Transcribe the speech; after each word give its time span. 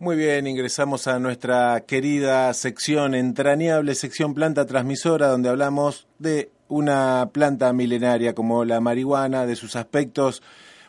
Muy 0.00 0.14
bien, 0.14 0.46
ingresamos 0.46 1.08
a 1.08 1.18
nuestra 1.18 1.80
querida 1.80 2.54
sección 2.54 3.16
entrañable, 3.16 3.96
sección 3.96 4.32
planta 4.32 4.64
transmisora, 4.64 5.26
donde 5.26 5.48
hablamos 5.48 6.06
de 6.20 6.52
una 6.68 7.30
planta 7.32 7.72
milenaria 7.72 8.32
como 8.32 8.64
la 8.64 8.80
marihuana, 8.80 9.44
de 9.44 9.56
sus 9.56 9.74
aspectos 9.74 10.40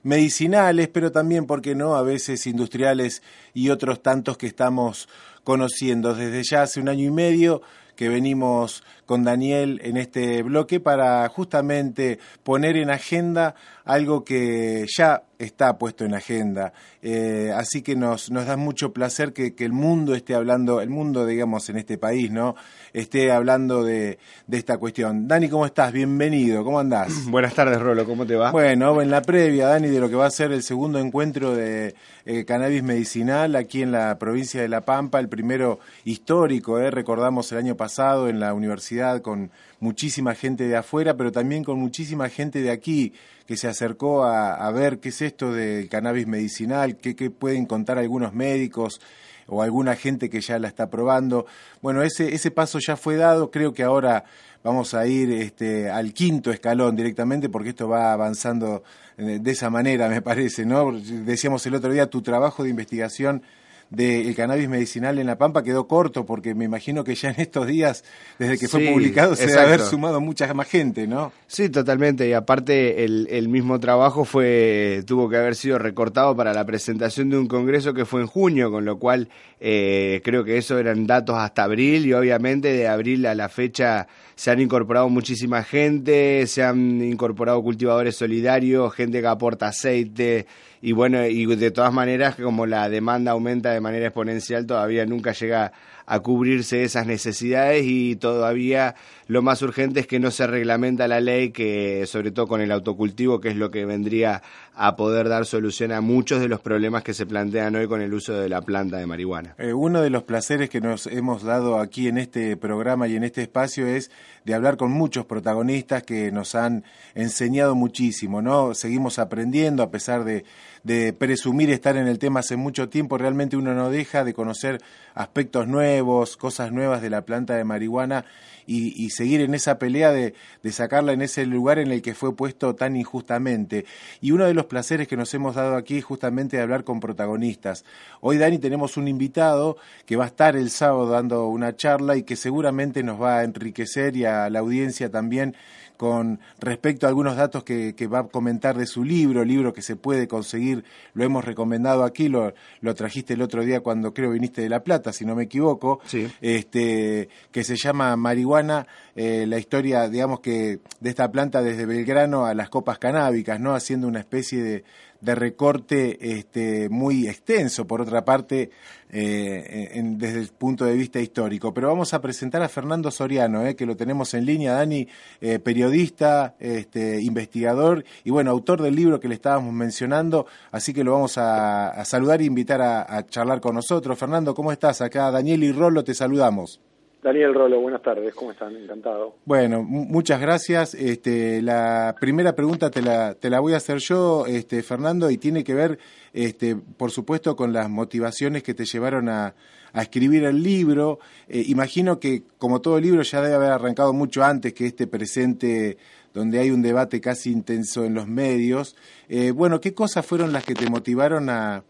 medicinales, 0.04 0.90
pero 0.90 1.12
también, 1.12 1.48
¿por 1.48 1.64
qué 1.64 1.74
no?, 1.74 1.96
a 1.96 2.04
veces 2.04 2.46
industriales 2.46 3.24
y 3.56 3.72
otros 3.72 4.04
tantos 4.04 4.38
que 4.38 4.46
estamos 4.46 5.10
conociendo. 5.44 6.14
Desde 6.14 6.44
ya 6.44 6.62
hace 6.62 6.80
un 6.80 6.88
año 6.88 7.06
y 7.06 7.12
medio 7.12 7.64
que 8.00 8.08
venimos 8.08 8.82
con 9.06 9.26
Daniel 9.26 9.82
en 9.84 9.98
este 9.98 10.42
bloque 10.42 10.80
para 10.80 11.28
justamente 11.28 12.18
poner 12.44 12.78
en 12.78 12.92
agenda 12.92 13.56
algo 13.84 14.24
que 14.24 14.86
ya 14.98 15.24
está 15.38 15.78
puesto 15.78 16.06
en 16.06 16.14
agenda. 16.14 16.74
Eh, 17.02 17.52
así 17.56 17.82
que 17.82 17.96
nos, 17.96 18.30
nos 18.30 18.46
da 18.46 18.56
mucho 18.56 18.94
placer 18.94 19.34
que, 19.34 19.54
el 19.58 19.74
mundo 19.74 20.14
esté 20.14 20.36
hablando, 20.36 20.80
el 20.80 20.90
mundo, 20.90 21.26
digamos, 21.26 21.70
en 21.70 21.78
este 21.78 21.98
país, 21.98 22.30
¿no? 22.32 22.56
Esté 22.94 23.32
hablando 23.32 23.84
de, 23.84 24.20
de 24.48 24.58
esta 24.58 24.78
cuestión. 24.78 25.28
Dani, 25.28 25.50
¿cómo 25.50 25.66
estás? 25.66 25.92
Bienvenido, 25.92 26.64
¿cómo 26.64 26.80
andás? 26.80 27.26
Buenas 27.30 27.54
tardes, 27.54 27.82
Rolo, 27.82 28.06
¿cómo 28.06 28.26
te 28.26 28.36
va? 28.36 28.52
Bueno, 28.52 29.02
en 29.02 29.10
la 29.10 29.22
previa, 29.22 29.68
Dani, 29.68 29.88
de 29.88 30.00
lo 30.00 30.10
que 30.10 30.16
va 30.16 30.28
a 30.28 30.32
ser 30.32 30.52
el 30.52 30.62
segundo 30.62 31.00
encuentro 31.00 31.56
de 31.56 31.96
eh, 32.26 32.46
cannabis 32.46 32.84
medicinal 32.84 33.56
aquí 33.56 33.82
en 33.82 33.92
la 33.92 34.20
provincia 34.20 34.62
de 34.62 34.70
La 34.70 34.82
Pampa, 34.82 35.20
el 35.20 35.30
primero 35.30 35.80
histórico, 36.04 36.80
¿eh? 36.80 36.92
recordamos 36.92 37.52
el 37.52 37.58
año 37.58 37.76
pasado 37.76 37.89
en 37.98 38.40
la 38.40 38.54
universidad 38.54 39.22
con 39.22 39.52
muchísima 39.80 40.36
gente 40.36 40.68
de 40.68 40.78
afuera, 40.78 41.18
pero 41.18 41.32
también 41.32 41.64
con 41.64 41.80
muchísima 41.80 42.30
gente 42.30 42.62
de 42.62 42.72
aquí 42.72 43.14
que 43.48 43.58
se 43.58 43.68
acercó 43.68 44.24
a, 44.24 44.70
ver 44.72 45.00
qué 45.00 45.10
es 45.10 45.22
esto 45.22 45.52
del 45.52 45.90
cannabis 45.90 46.28
medicinal, 46.28 46.98
qué, 46.98 47.32
pueden 47.32 47.66
contar 47.66 47.98
algunos 47.98 48.34
médicos 48.34 49.02
o 49.48 49.64
alguna 49.64 49.96
gente 49.96 50.30
que 50.30 50.40
ya 50.40 50.60
la 50.60 50.68
está 50.68 50.90
probando. 50.90 51.48
Bueno, 51.82 52.04
ese, 52.04 52.36
ese 52.36 52.52
paso 52.52 52.78
ya 52.80 52.96
fue 52.96 53.16
dado, 53.16 53.50
creo 53.50 53.74
que 53.74 53.82
ahora 53.82 54.24
vamos 54.64 54.94
a 54.94 55.08
ir 55.08 55.32
este, 55.32 55.90
al 55.90 56.14
quinto 56.14 56.52
escalón 56.52 56.96
directamente 56.96 57.50
porque 57.50 57.70
esto 57.70 57.90
va 57.90 58.14
avanzando 58.14 58.84
eh, 59.18 59.40
de 59.42 59.52
esa 59.52 59.70
manera, 59.70 60.08
me 60.10 60.22
parece, 60.22 60.66
¿no? 60.66 60.92
Decíamos 60.92 61.66
el 61.66 61.76
otro 61.76 61.92
día, 61.92 62.08
tu 62.08 62.22
trabajo 62.22 62.64
de 62.64 62.70
investigación 62.70 63.42
del 63.90 64.36
cannabis 64.36 64.70
medicinal 64.70 65.18
en 65.18 65.28
La 65.28 65.38
Pampa 65.38 65.64
quedó 65.64 65.88
corto, 65.88 66.26
porque 66.26 66.54
me 66.54 66.66
imagino 66.66 67.04
que 67.04 67.16
ya 67.16 67.30
en 67.30 67.42
estos 67.42 67.66
días, 67.68 68.04
desde 68.38 68.58
que 68.58 68.68
fue 68.68 68.88
publicado, 68.92 69.36
se 69.36 69.48
debe 69.48 69.60
haber 69.60 69.82
sumado 69.82 70.22
mucha 70.22 70.54
más 70.54 70.68
gente, 70.68 71.08
¿no? 71.08 71.32
Sí, 71.48 71.70
totalmente. 71.70 72.28
Y 72.28 72.34
aparte, 72.34 73.04
el, 73.04 73.28
el, 73.32 73.50
mismo 73.50 73.80
trabajo 73.80 74.26
fue 74.26 75.04
tuvo 75.08 75.28
que 75.30 75.38
haber 75.38 75.56
sido 75.56 75.80
recortado 75.80 76.36
para 76.36 76.54
la 76.54 76.66
presentación 76.66 77.30
de 77.30 77.38
un 77.38 77.48
congreso 77.48 77.94
que 77.94 78.06
fue 78.06 78.22
en 78.22 78.28
junio, 78.28 78.70
con 78.72 78.86
lo 78.86 79.00
cual 79.00 79.30
eh, 79.60 80.22
creo 80.24 80.44
que 80.44 80.58
eso 80.58 80.78
eran 80.78 81.08
datos 81.08 81.36
hasta 81.38 81.64
abril 81.64 82.06
y 82.06 82.14
obviamente 82.14 82.72
de 82.72 82.88
abril 82.88 83.26
a 83.26 83.36
la 83.36 83.50
fecha 83.50 84.08
se 84.36 84.52
han 84.52 84.62
incorporado 84.62 85.10
muchísima 85.10 85.64
gente, 85.64 86.48
se 86.48 86.64
han 86.64 87.02
incorporado 87.02 87.62
cultivadores 87.62 88.16
solidarios, 88.16 88.94
gente 88.94 89.20
que 89.20 89.28
aporta 89.28 89.68
aceite 89.68 90.46
y 90.82 90.94
bueno, 90.94 91.26
y 91.26 91.46
de 91.46 91.72
todas 91.72 91.94
maneras 91.94 92.36
como 92.36 92.66
la 92.66 92.88
demanda 92.90 93.32
aumenta 93.32 93.72
de 93.72 93.82
manera 93.82 94.08
exponencial, 94.08 94.66
todavía 94.66 95.06
nunca 95.06 95.34
llega 95.34 95.74
a 96.06 96.20
cubrirse 96.22 96.84
esas 96.84 97.06
necesidades 97.06 97.86
y 97.86 98.16
todavía 98.16 98.96
lo 99.30 99.44
más 99.44 99.62
urgente 99.62 100.00
es 100.00 100.08
que 100.08 100.20
no 100.20 100.32
se 100.32 100.48
reglamenta 100.48 101.08
la 101.08 101.22
ley, 101.22 101.52
que 101.52 102.08
sobre 102.08 102.32
todo 102.32 102.48
con 102.48 102.62
el 102.62 102.72
autocultivo, 102.72 103.40
que 103.40 103.50
es 103.50 103.56
lo 103.56 103.70
que 103.70 103.86
vendría 103.86 104.42
a 104.74 104.96
poder 104.96 105.30
dar 105.30 105.46
solución 105.46 105.92
a 105.92 106.02
muchos 106.02 106.42
de 106.42 106.48
los 106.48 106.62
problemas 106.62 107.04
que 107.04 107.14
se 107.14 107.28
plantean 107.28 107.76
hoy 107.76 107.88
con 107.88 108.02
el 108.02 108.12
uso 108.12 108.34
de 108.34 108.50
la 108.50 108.64
planta 108.64 108.98
de 108.98 109.06
marihuana. 109.06 109.54
Eh, 109.60 109.72
uno 109.72 110.02
de 110.02 110.10
los 110.10 110.24
placeres 110.24 110.72
que 110.72 110.82
nos 110.82 111.06
hemos 111.06 111.44
dado 111.44 111.78
aquí 111.80 112.08
en 112.08 112.18
este 112.18 112.58
programa 112.58 113.08
y 113.08 113.18
en 113.18 113.24
este 113.24 113.44
espacio 113.44 113.86
es 113.86 114.10
de 114.46 114.56
hablar 114.56 114.78
con 114.78 114.92
muchos 114.92 115.28
protagonistas 115.28 116.02
que 116.02 116.32
nos 116.32 116.56
han 116.56 116.84
enseñado 117.14 117.76
muchísimo, 117.76 118.42
¿no? 118.42 118.74
Seguimos 118.74 119.20
aprendiendo 119.20 119.84
a 119.84 119.92
pesar 119.92 120.24
de, 120.24 120.44
de 120.84 121.14
presumir 121.14 121.70
estar 121.70 121.98
en 121.98 122.08
el 122.08 122.18
tema 122.18 122.40
hace 122.40 122.56
mucho 122.56 122.90
tiempo, 122.90 123.20
realmente 123.20 123.58
uno 123.58 123.76
no 123.76 123.92
deja 123.92 124.24
de 124.24 124.34
conocer 124.34 124.82
aspectos 125.14 125.68
nuevos, 125.68 126.36
cosas 126.36 126.72
nuevas 126.72 127.04
de 127.04 127.12
la 127.12 127.26
planta 127.26 127.56
de 127.56 127.64
marihuana 127.64 128.26
y, 128.72 129.10
seguir 129.10 129.42
en 129.42 129.56
esa 129.56 129.80
pelea 129.80 130.12
de, 130.12 130.36
sacarla 130.72 131.14
en 131.14 131.24
ese 131.24 131.46
lugar 131.48 131.80
en 131.80 131.92
el 131.92 132.04
que 132.04 132.14
fue 132.14 132.36
puesto 132.36 132.76
tan 132.76 132.96
injustamente. 132.96 133.86
Y 134.22 134.32
uno 134.32 134.46
de 134.46 134.54
los 134.54 134.66
placeres 134.68 135.08
que 135.08 135.18
nos 135.18 135.34
hemos 135.34 135.56
dado 135.56 135.76
aquí 135.76 135.98
es 135.98 136.06
justamente 136.06 136.58
de 136.58 136.64
hablar 136.64 136.84
con 136.84 137.00
protagonistas. 137.00 137.84
Hoy, 138.22 138.38
Dani, 138.38 138.60
tenemos 138.60 138.96
un 138.98 139.08
invitado 139.08 139.78
que 140.06 140.16
va 140.16 140.26
a 140.26 140.28
estar 140.28 140.56
el 140.56 140.70
sábado 140.70 141.10
dando 141.10 141.48
una 141.48 141.76
charla 141.76 142.16
y 142.16 142.24
que 142.24 142.36
seguramente 142.36 143.02
nos 143.02 143.20
va 143.20 143.40
a 143.40 143.44
enriquecer 143.44 144.16
y 144.16 144.26
a 144.26 144.50
la 144.52 144.60
audiencia 144.60 145.10
también 145.10 145.56
con 146.00 146.40
respecto 146.62 147.06
a 147.06 147.10
algunos 147.10 147.36
datos 147.36 147.66
que, 147.66 147.94
va 148.08 148.20
a 148.20 148.24
comentar 148.24 148.78
de 148.78 148.86
su 148.86 149.04
libro, 149.04 149.44
libro 149.44 149.74
que 149.74 149.82
se 149.82 149.98
puede 149.98 150.30
conseguir, 150.30 150.86
lo 151.14 151.26
hemos 151.26 151.44
recomendado 151.44 152.06
aquí, 152.06 152.30
lo, 152.30 152.54
lo 152.80 152.96
trajiste 152.96 153.34
el 153.34 153.42
otro 153.42 153.66
día 153.66 153.82
cuando 153.82 154.14
creo 154.14 154.32
viniste 154.32 154.62
de 154.62 154.70
La 154.70 154.82
Plata, 154.82 155.12
si 155.12 155.26
no 155.26 155.36
me 155.36 155.44
equivoco, 155.44 156.00
este, 156.40 157.28
que 157.52 157.66
se 157.66 157.76
llama 157.76 158.16
Marihuana, 158.16 158.88
eh, 159.14 159.44
la 159.46 159.60
historia, 159.60 160.08
digamos 160.08 160.40
que, 160.40 160.80
de 161.02 161.10
esta 161.10 161.30
planta 161.30 161.62
desde 161.62 161.86
Belgrano 161.86 162.46
a 162.46 162.54
las 162.54 162.70
copas 162.70 162.98
canábicas, 162.98 163.60
¿no? 163.60 163.76
Haciendo 163.76 164.08
una 164.08 164.22
especie 164.22 164.64
de, 164.64 164.84
de 165.22 165.36
recorte 165.36 166.38
este, 166.38 166.90
muy 166.90 167.28
extenso, 167.28 167.86
por 167.86 168.02
otra 168.02 168.24
parte, 168.24 168.70
eh, 169.12 170.02
desde 170.18 170.40
el 170.40 170.48
punto 170.50 170.86
de 170.86 170.94
vista 170.94 171.20
histórico. 171.20 171.74
Pero 171.74 171.88
vamos 171.88 172.14
a 172.14 172.22
presentar 172.22 172.62
a 172.62 172.70
Fernando 172.70 173.12
Soriano, 173.12 173.66
eh, 173.66 173.76
que 173.76 173.86
lo 173.86 173.96
tenemos 173.96 174.34
en 174.34 174.46
línea, 174.46 174.74
Dani, 174.74 175.08
eh, 175.42 175.60
periodista, 175.60 176.56
este, 176.60 177.22
investigador 177.22 178.04
y 178.24 178.32
bueno, 178.32 178.52
autor 178.52 178.82
del 178.82 178.96
libro 178.96 179.20
que 179.20 179.28
le 179.28 179.36
estábamos 179.36 179.74
mencionando, 179.74 180.46
así 180.72 180.94
que 180.94 181.04
lo 181.04 181.14
vamos 181.14 181.38
a, 181.38 182.04
saludar 182.06 182.42
e 182.42 182.46
invitar 182.46 182.82
a, 182.82 183.18
a 183.18 183.26
charlar 183.26 183.60
con 183.62 183.76
nosotros. 183.76 184.18
Fernando, 184.18 184.54
¿cómo 184.54 184.72
estás? 184.72 185.02
Acá 185.02 185.32
Daniel 185.32 185.64
y 185.64 185.72
Rolo 185.72 186.04
te 186.04 186.14
saludamos. 186.14 186.80
Daniel 187.22 187.54
Rolo, 187.54 187.82
buenas 187.82 188.02
tardes, 188.02 188.34
¿cómo 188.34 188.52
están? 188.52 188.76
Encantado. 188.78 189.36
Bueno, 189.44 189.84
muchas 189.84 190.40
gracias. 190.40 190.94
Este, 190.94 191.62
la 191.62 192.16
primera 192.20 192.56
pregunta 192.56 192.90
te 192.90 193.02
la, 193.02 193.34
te 193.34 193.50
la 193.50 193.60
voy 193.60 193.74
a 193.74 193.78
hacer 193.78 193.98
yo, 193.98 194.46
este, 194.46 194.82
Fernando, 194.84 195.30
y 195.30 195.38
tiene 195.38 195.66
que 195.66 195.74
ver, 195.74 196.00
este, 196.32 196.78
por 196.78 197.12
supuesto, 197.12 197.58
con 197.58 197.74
las 197.74 197.90
motivaciones 197.90 198.64
que 198.64 198.74
te 198.74 198.86
llevaron 198.86 199.28
a, 199.28 199.54
escribir 199.94 200.44
el 200.44 200.62
libro. 200.62 201.20
Eh, 201.48 201.64
imagino 201.68 202.20
que, 202.20 202.44
como 202.60 202.80
todo 202.80 203.00
libro, 203.00 203.24
ya 203.24 203.42
debe 203.42 203.56
haber 203.56 203.72
arrancado 203.72 204.14
mucho 204.14 204.44
antes 204.44 204.74
que 204.74 204.86
este 204.86 205.08
presente 205.08 205.98
donde 206.34 206.60
hay 206.60 206.70
un 206.70 206.84
debate 206.84 207.20
casi 207.20 207.52
intenso 207.52 208.06
en 208.06 208.14
los 208.14 208.28
medios. 208.28 208.96
Eh, 209.30 209.50
bueno, 209.50 209.82
¿qué 209.82 209.96
cosas 209.96 210.26
fueron 210.26 210.54
las 210.54 210.64
que 210.64 210.76
te 210.76 210.90
motivaron 210.90 211.50
a 211.50 211.84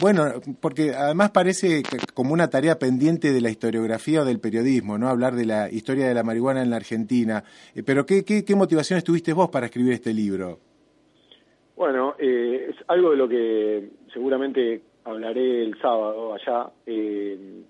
bueno, 0.00 0.24
porque 0.60 0.90
además 0.90 1.30
parece 1.30 1.82
como 2.14 2.32
una 2.32 2.50
tarea 2.50 2.78
pendiente 2.78 3.32
de 3.32 3.40
la 3.40 3.50
historiografía 3.50 4.22
o 4.22 4.24
del 4.24 4.40
periodismo, 4.40 4.98
¿no? 4.98 5.08
Hablar 5.08 5.34
de 5.34 5.46
la 5.46 5.70
historia 5.70 6.08
de 6.08 6.14
la 6.14 6.22
marihuana 6.22 6.62
en 6.62 6.70
la 6.70 6.76
Argentina. 6.76 7.44
Eh, 7.74 7.82
pero 7.84 8.04
¿qué, 8.06 8.24
qué, 8.24 8.44
qué 8.44 8.56
motivaciones 8.56 9.04
tuviste 9.04 9.32
vos 9.32 9.48
para 9.50 9.66
escribir 9.66 9.92
este 9.92 10.12
libro? 10.12 10.58
Bueno, 11.76 12.14
eh, 12.18 12.70
es 12.70 12.76
algo 12.88 13.10
de 13.10 13.16
lo 13.16 13.28
que 13.28 13.90
seguramente 14.12 14.82
hablaré 15.04 15.62
el 15.62 15.78
sábado 15.80 16.34
allá. 16.34 16.70
Eh, 16.86 17.62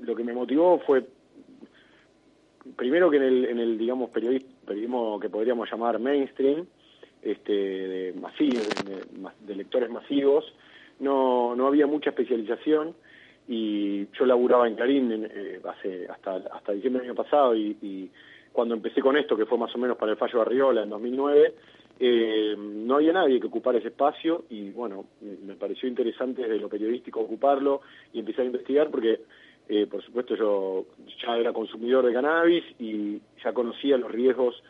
lo 0.00 0.14
que 0.14 0.24
me 0.24 0.32
motivó 0.32 0.78
fue, 0.80 1.04
primero 2.76 3.10
que 3.10 3.16
en 3.16 3.22
el, 3.22 3.44
en 3.46 3.58
el 3.58 3.78
digamos, 3.78 4.10
periodismo, 4.10 5.18
que 5.18 5.30
podríamos 5.30 5.68
llamar 5.70 5.98
mainstream, 5.98 6.66
este, 7.22 8.14
masivo, 8.20 8.60
de 9.40 9.54
lectores 9.56 9.90
masivos, 9.90 10.44
no, 11.00 11.54
no 11.54 11.66
había 11.66 11.86
mucha 11.86 12.10
especialización 12.10 12.94
y 13.48 14.06
yo 14.12 14.26
laburaba 14.26 14.66
en 14.66 14.74
Clarín 14.74 15.28
eh, 15.30 15.60
hace 15.64 16.06
hasta 16.08 16.36
hasta 16.52 16.72
diciembre 16.72 17.02
del 17.02 17.10
año 17.10 17.22
pasado 17.22 17.54
y, 17.54 17.76
y, 17.82 18.10
cuando 18.52 18.74
empecé 18.74 19.02
con 19.02 19.18
esto, 19.18 19.36
que 19.36 19.44
fue 19.44 19.58
más 19.58 19.74
o 19.74 19.78
menos 19.78 19.98
para 19.98 20.12
el 20.12 20.16
fallo 20.16 20.36
de 20.36 20.40
Arriola 20.40 20.82
en 20.82 20.88
2009, 20.88 21.54
eh, 21.98 22.54
no 22.56 22.96
había 22.96 23.12
nadie 23.12 23.38
que 23.38 23.46
ocupara 23.48 23.78
ese 23.78 23.88
espacio 23.88 24.44
y 24.48 24.70
bueno, 24.70 25.06
me 25.20 25.54
pareció 25.56 25.88
interesante 25.88 26.42
desde 26.42 26.58
lo 26.58 26.68
periodístico 26.68 27.20
ocuparlo 27.20 27.80
y 28.12 28.18
empezar 28.18 28.42
a 28.42 28.46
investigar 28.46 28.90
porque 28.90 29.20
eh, 29.68 29.86
por 29.86 30.02
supuesto 30.02 30.36
yo 30.36 30.84
ya 31.22 31.36
era 31.36 31.52
consumidor 31.52 32.06
de 32.06 32.12
cannabis 32.12 32.64
y 32.78 33.20
ya 33.42 33.52
conocía 33.52 33.96
los 33.96 34.10
riesgos 34.10 34.62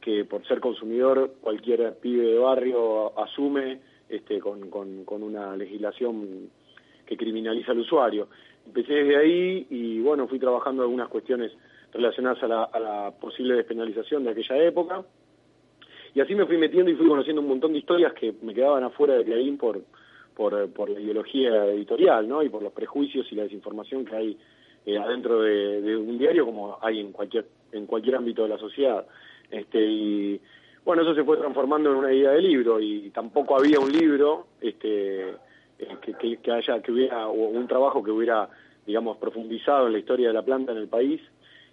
que 0.00 0.24
por 0.24 0.46
ser 0.46 0.60
consumidor 0.60 1.34
cualquier 1.40 1.94
pibe 2.00 2.26
de 2.26 2.38
barrio 2.38 3.18
asume 3.18 3.80
este, 4.12 4.40
con, 4.40 4.68
con, 4.68 5.22
una 5.22 5.56
legislación 5.56 6.50
que 7.06 7.16
criminaliza 7.16 7.72
al 7.72 7.78
usuario. 7.78 8.28
Empecé 8.66 8.92
desde 8.92 9.16
ahí 9.16 9.66
y 9.70 10.00
bueno, 10.00 10.28
fui 10.28 10.38
trabajando 10.38 10.82
algunas 10.82 11.08
cuestiones 11.08 11.50
relacionadas 11.94 12.42
a 12.42 12.78
la, 12.78 13.10
posible 13.18 13.54
despenalización 13.54 14.24
de 14.24 14.30
aquella 14.30 14.58
época 14.64 15.02
y 16.14 16.20
así 16.20 16.34
me 16.34 16.44
fui 16.44 16.58
metiendo 16.58 16.90
y 16.90 16.94
fui 16.94 17.08
conociendo 17.08 17.40
un 17.40 17.48
montón 17.48 17.72
de 17.72 17.78
historias 17.78 18.12
que 18.12 18.34
me 18.42 18.52
quedaban 18.52 18.84
afuera 18.84 19.14
de 19.14 19.24
Clarín 19.24 19.56
por, 19.56 19.80
por, 20.34 20.70
por 20.72 20.90
la 20.90 21.00
ideología 21.00 21.64
editorial, 21.66 22.28
¿no? 22.28 22.42
Y 22.42 22.50
por 22.50 22.62
los 22.62 22.72
prejuicios 22.74 23.26
y 23.32 23.34
la 23.34 23.44
desinformación 23.44 24.04
que 24.04 24.14
hay 24.14 24.38
eh, 24.84 24.98
adentro 24.98 25.40
de, 25.40 25.96
un 25.96 26.18
diario 26.18 26.44
como 26.44 26.76
hay 26.82 27.00
en 27.00 27.12
cualquier 27.12 27.46
en 27.72 27.86
cualquier 27.86 28.16
ámbito 28.16 28.42
de 28.42 28.50
la 28.50 28.58
sociedad. 28.58 29.06
Este 29.50 30.38
bueno, 30.84 31.02
eso 31.02 31.14
se 31.14 31.24
fue 31.24 31.36
transformando 31.36 31.90
en 31.90 31.96
una 31.96 32.12
idea 32.12 32.30
de 32.32 32.42
libro 32.42 32.80
y 32.80 33.10
tampoco 33.10 33.56
había 33.56 33.78
un 33.78 33.92
libro 33.92 34.46
este 34.60 35.30
eh, 35.30 36.38
que, 36.42 36.52
haya 36.52 36.80
que 36.82 36.92
hubiera 36.92 37.28
un 37.28 37.66
trabajo 37.68 38.02
que 38.02 38.10
hubiera 38.10 38.48
digamos 38.86 39.16
profundizado 39.18 39.86
en 39.86 39.92
la 39.92 39.98
historia 39.98 40.28
de 40.28 40.34
la 40.34 40.42
planta 40.42 40.72
en 40.72 40.78
el 40.78 40.88
país 40.88 41.20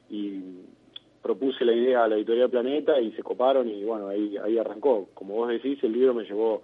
y 0.09 0.41
propuse 1.21 1.65
la 1.65 1.73
idea 1.73 2.03
a 2.03 2.07
la 2.07 2.15
editorial 2.15 2.49
Planeta 2.49 2.99
y 2.99 3.11
se 3.11 3.23
coparon 3.23 3.67
y 3.67 3.83
bueno, 3.83 4.07
ahí, 4.07 4.37
ahí 4.37 4.57
arrancó. 4.57 5.09
Como 5.13 5.35
vos 5.35 5.49
decís, 5.49 5.83
el 5.83 5.93
libro 5.93 6.13
me 6.13 6.23
llevó 6.23 6.63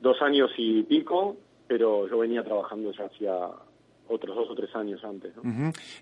dos 0.00 0.20
años 0.22 0.50
y 0.56 0.82
pico, 0.82 1.36
pero 1.66 2.08
yo 2.08 2.18
venía 2.18 2.42
trabajando 2.42 2.92
ya 2.92 3.04
hacía 3.04 3.48
otros 4.08 4.36
dos 4.36 4.50
o 4.50 4.54
tres 4.54 4.74
años 4.74 5.02
antes. 5.04 5.32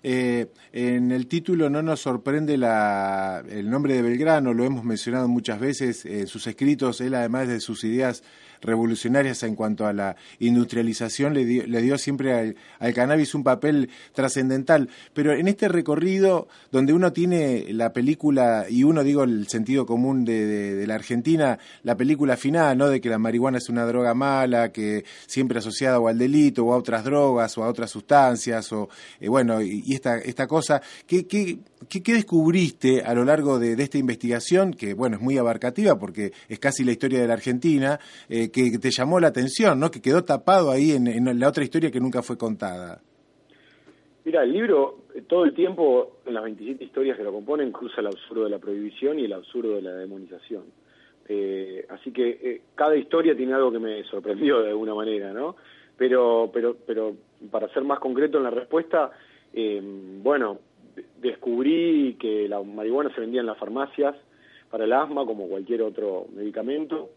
Eh, 0.01 0.47
en 0.71 1.11
el 1.11 1.27
título 1.27 1.69
no 1.69 1.81
nos 1.81 2.01
sorprende 2.01 2.57
la, 2.57 3.43
el 3.49 3.69
nombre 3.69 3.95
de 3.95 4.01
Belgrano, 4.01 4.53
lo 4.53 4.63
hemos 4.65 4.83
mencionado 4.83 5.27
muchas 5.27 5.59
veces, 5.59 6.05
en 6.05 6.27
sus 6.27 6.45
escritos, 6.47 7.01
él 7.01 7.15
además 7.15 7.47
de 7.47 7.59
sus 7.59 7.83
ideas 7.83 8.23
revolucionarias 8.63 9.43
en 9.43 9.55
cuanto 9.55 9.85
a 9.85 9.93
la 9.93 10.15
industrialización, 10.39 11.33
le 11.33 11.45
dio, 11.45 11.67
le 11.67 11.81
dio 11.81 11.97
siempre 11.97 12.55
al, 12.79 12.93
cannabis 12.93 13.35
un 13.35 13.43
papel 13.43 13.89
trascendental. 14.13 14.89
Pero 15.13 15.33
en 15.33 15.47
este 15.47 15.67
recorrido, 15.67 16.47
donde 16.71 16.93
uno 16.93 17.13
tiene 17.13 17.65
la 17.69 17.93
película, 17.93 18.65
y 18.69 18.83
uno 18.83 19.03
digo 19.03 19.23
el 19.23 19.47
sentido 19.47 19.85
común 19.85 20.25
de, 20.25 20.83
la 20.87 20.95
Argentina, 20.95 21.59
la 21.83 21.95
película 21.95 22.37
final, 22.37 22.77
¿no? 22.77 22.89
De 22.89 22.99
que 22.99 23.09
la 23.09 23.19
marihuana 23.19 23.57
es 23.57 23.69
una 23.69 23.85
droga 23.85 24.13
mala, 24.13 24.71
que 24.71 25.05
siempre 25.27 25.59
asociada 25.59 25.99
o 25.99 26.07
al 26.07 26.17
delito, 26.17 26.65
o 26.65 26.73
a 26.73 26.77
otras 26.77 27.03
drogas, 27.03 27.57
o 27.57 27.63
a 27.63 27.69
otras 27.69 27.91
sustancias, 27.91 28.71
o 28.73 28.89
eh, 29.19 29.29
bueno, 29.29 29.61
y, 29.61 29.93
esta, 29.93 30.17
esta 30.17 30.47
cosa, 30.47 30.81
¿qué, 31.07 31.25
qué, 31.27 31.59
qué, 31.87 32.13
descubriste 32.13 33.01
a 33.01 33.13
lo 33.13 33.25
largo 33.25 33.59
de, 33.59 33.73
esta 33.81 33.97
investigación, 33.97 34.73
que 34.73 34.93
bueno, 34.93 35.17
es 35.17 35.21
muy 35.21 35.37
abarcativa 35.37 35.97
porque 35.97 36.33
es 36.47 36.59
casi 36.59 36.83
la 36.83 36.91
historia 36.91 37.21
de 37.21 37.27
la 37.27 37.33
Argentina, 37.33 37.99
eh, 38.29 38.49
que 38.53 38.77
te 38.79 38.91
llamó 38.91 39.19
la 39.19 39.27
atención, 39.27 39.79
¿no? 39.79 39.91
que 39.91 40.01
quedó 40.01 40.23
tapado 40.23 40.71
ahí 40.71 40.91
en, 40.91 41.39
la 41.39 41.49
otra 41.49 41.63
historia 41.63 41.91
que 41.91 41.99
nunca 41.99 42.21
fue 42.21 42.37
contada. 42.37 43.01
Mira, 44.23 44.43
el 44.43 44.53
libro 44.53 44.99
eh, 45.13 45.23
todo 45.27 45.43
el 45.43 45.53
tiempo, 45.53 46.19
en 46.25 46.35
las 46.35 46.43
27 46.43 46.83
historias 46.83 47.17
que 47.17 47.23
lo 47.23 47.33
componen, 47.33 47.71
cruza 47.71 47.99
el 47.99 48.07
absurdo 48.07 48.45
de 48.45 48.51
la 48.51 48.59
prohibición 48.59 49.19
y 49.19 49.25
el 49.25 49.33
absurdo 49.33 49.75
de 49.75 49.81
la 49.81 49.93
demonización. 49.95 50.63
Eh, 51.27 51.85
así 51.89 52.11
que 52.11 52.29
eh, 52.29 52.61
cada 52.75 52.95
historia 52.95 53.35
tiene 53.35 53.53
algo 53.53 53.71
que 53.71 53.79
me 53.79 54.03
sorprendió 54.05 54.61
de 54.61 54.69
alguna 54.69 54.93
manera, 54.93 55.33
¿no? 55.33 55.55
Pero, 55.97 56.49
pero, 56.53 56.77
pero 56.85 57.15
para 57.51 57.67
ser 57.69 57.83
más 57.83 57.99
concreto 57.99 58.37
en 58.37 58.43
la 58.45 58.49
respuesta, 58.49 59.11
bueno, 60.23 60.57
descubrí 61.21 62.17
que 62.19 62.47
la 62.49 62.59
marihuana 62.63 63.13
se 63.13 63.21
vendía 63.21 63.41
en 63.41 63.45
las 63.45 63.59
farmacias 63.59 64.15
para 64.71 64.85
el 64.85 64.93
asma 64.93 65.23
como 65.23 65.47
cualquier 65.47 65.83
otro 65.83 66.25
medicamento 66.33 67.11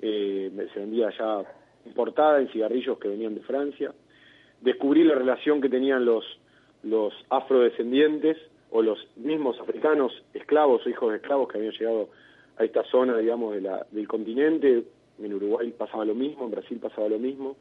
eh, 0.00 0.50
se 0.72 0.80
vendía 0.80 1.10
ya 1.18 1.42
importada 1.86 2.40
en 2.40 2.48
cigarrillos 2.48 2.98
que 2.98 3.08
venían 3.08 3.34
de 3.34 3.40
Francia. 3.40 3.92
Descubrí 4.60 5.04
la 5.04 5.14
relación 5.14 5.60
que 5.60 5.68
tenían 5.68 6.04
los, 6.04 6.24
los 6.82 7.12
afrodescendientes 7.30 8.36
o 8.70 8.82
los 8.82 8.98
mismos 9.16 9.58
africanos 9.60 10.12
esclavos 10.34 10.84
o 10.84 10.88
hijos 10.88 11.10
de 11.10 11.16
esclavos 11.16 11.48
que 11.48 11.58
habían 11.58 11.72
llegado 11.72 12.08
a 12.58 12.64
esta 12.64 12.84
zona, 12.84 13.16
digamos, 13.16 13.54
de 13.54 13.60
la, 13.62 13.86
del 13.90 14.06
continente. 14.06 14.84
En 15.22 15.34
Uruguay 15.34 15.72
pasaba 15.76 16.04
lo 16.04 16.14
mismo, 16.14 16.44
en 16.44 16.50
Brasil 16.50 16.78
pasaba 16.80 17.08
lo 17.08 17.18
mismo. 17.18 17.56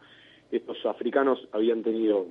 Estos 0.52 0.86
africanos 0.86 1.48
habían 1.52 1.84
tenido, 1.84 2.28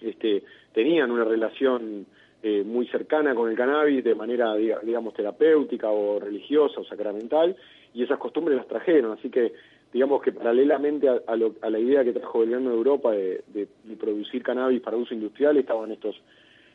este, 0.00 0.44
tenían 0.72 1.10
una 1.10 1.24
relación 1.24 2.06
eh, 2.42 2.62
muy 2.64 2.86
cercana 2.88 3.34
con 3.34 3.50
el 3.50 3.56
cannabis 3.56 4.04
de 4.04 4.14
manera, 4.14 4.54
digamos, 4.54 5.14
terapéutica 5.14 5.90
o 5.90 6.20
religiosa 6.20 6.80
o 6.80 6.84
sacramental, 6.84 7.56
y 7.96 8.02
esas 8.02 8.18
costumbres 8.18 8.58
las 8.58 8.68
trajeron, 8.68 9.12
así 9.12 9.30
que 9.30 9.54
digamos 9.90 10.20
que 10.20 10.30
paralelamente 10.30 11.08
a, 11.08 11.34
la 11.34 11.78
idea 11.78 12.04
que 12.04 12.12
trajo 12.12 12.42
el 12.42 12.50
gobierno 12.50 12.68
de 12.68 12.76
Europa 12.76 13.12
de, 13.12 13.68
producir 13.98 14.42
cannabis 14.42 14.82
para 14.82 14.98
uso 14.98 15.14
industrial, 15.14 15.56
estaban 15.56 15.90
estos, 15.90 16.20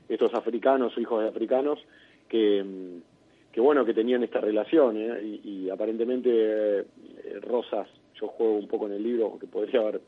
estos 0.09 0.33
africanos 0.33 0.97
o 0.97 1.00
hijos 1.00 1.21
de 1.21 1.29
africanos 1.29 1.77
que, 2.27 2.65
que 3.51 3.62
bueno, 3.62 3.85
que 3.85 3.94
tenían 3.94 4.23
esta 4.23 4.41
relación, 4.41 4.97
¿eh? 4.97 5.39
y, 5.44 5.69
aparentemente 5.69 6.29
eh, 6.31 6.85
Rosas, 7.41 7.88
yo 8.19 8.27
juego 8.27 8.56
un 8.56 8.68
poco 8.68 8.88
en 8.88 8.94
el 8.94 9.03
libro, 9.03 9.38
que 9.39 9.45
podría 9.45 9.81
haber 9.81 10.01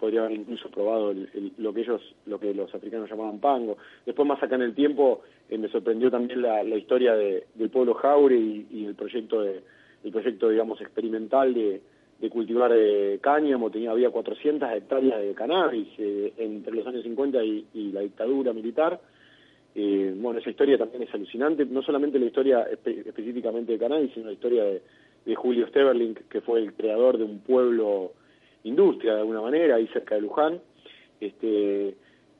podría 0.00 0.24
haber 0.24 0.32
incluso 0.32 0.68
probado 0.68 1.14
lo 1.56 1.72
que 1.72 1.80
ellos, 1.80 2.02
lo 2.26 2.40
que 2.40 2.52
los 2.52 2.74
africanos 2.74 3.08
llamaban 3.08 3.38
pango. 3.38 3.76
Después 4.04 4.26
más 4.26 4.42
acá 4.42 4.56
en 4.56 4.62
el 4.62 4.74
tiempo 4.74 5.22
eh, 5.48 5.56
me 5.56 5.68
sorprendió 5.68 6.10
también 6.10 6.42
la, 6.42 6.64
historia 6.76 7.14
del 7.14 7.70
pueblo 7.70 7.94
Jaure 7.94 8.36
y, 8.36 8.84
el 8.84 8.96
proyecto 8.96 9.40
de, 9.40 9.62
el 10.04 10.10
proyecto 10.10 10.48
digamos 10.48 10.80
experimental 10.80 11.52
de, 11.54 11.80
cultivar 12.30 12.72
eh, 12.74 13.18
cáñamo, 13.20 13.70
tenía 13.70 13.90
había 13.90 14.08
400 14.08 14.70
hectáreas 14.72 15.20
de 15.20 15.34
cannabis 15.34 15.88
eh, 15.98 16.32
entre 16.38 16.72
los 16.72 16.86
años 16.86 17.02
50 17.02 17.44
y, 17.44 17.92
la 17.92 18.00
dictadura 18.00 18.54
militar. 18.54 18.98
bueno, 19.74 20.38
esa 20.38 20.48
historia 20.48 20.78
también 20.78 21.02
es 21.02 21.12
alucinante, 21.12 21.66
no 21.66 21.82
solamente 21.82 22.18
la 22.18 22.24
historia 22.24 22.62
específicamente 22.62 23.72
de 23.72 23.78
cannabis, 23.78 24.12
sino 24.14 24.26
la 24.26 24.32
historia 24.32 24.64
de, 24.64 24.80
de 25.26 25.34
Julio 25.34 25.66
Steverling, 25.68 26.14
que 26.30 26.40
fue 26.40 26.60
el 26.60 26.72
creador 26.72 27.18
de 27.18 27.24
un 27.24 27.40
pueblo 27.40 28.12
industria 28.64 29.14
de 29.14 29.20
alguna 29.20 29.40
manera, 29.40 29.76
ahí 29.76 29.86
cerca 29.88 30.14
de 30.14 30.22
Luján. 30.22 30.60
Este, 31.20 31.94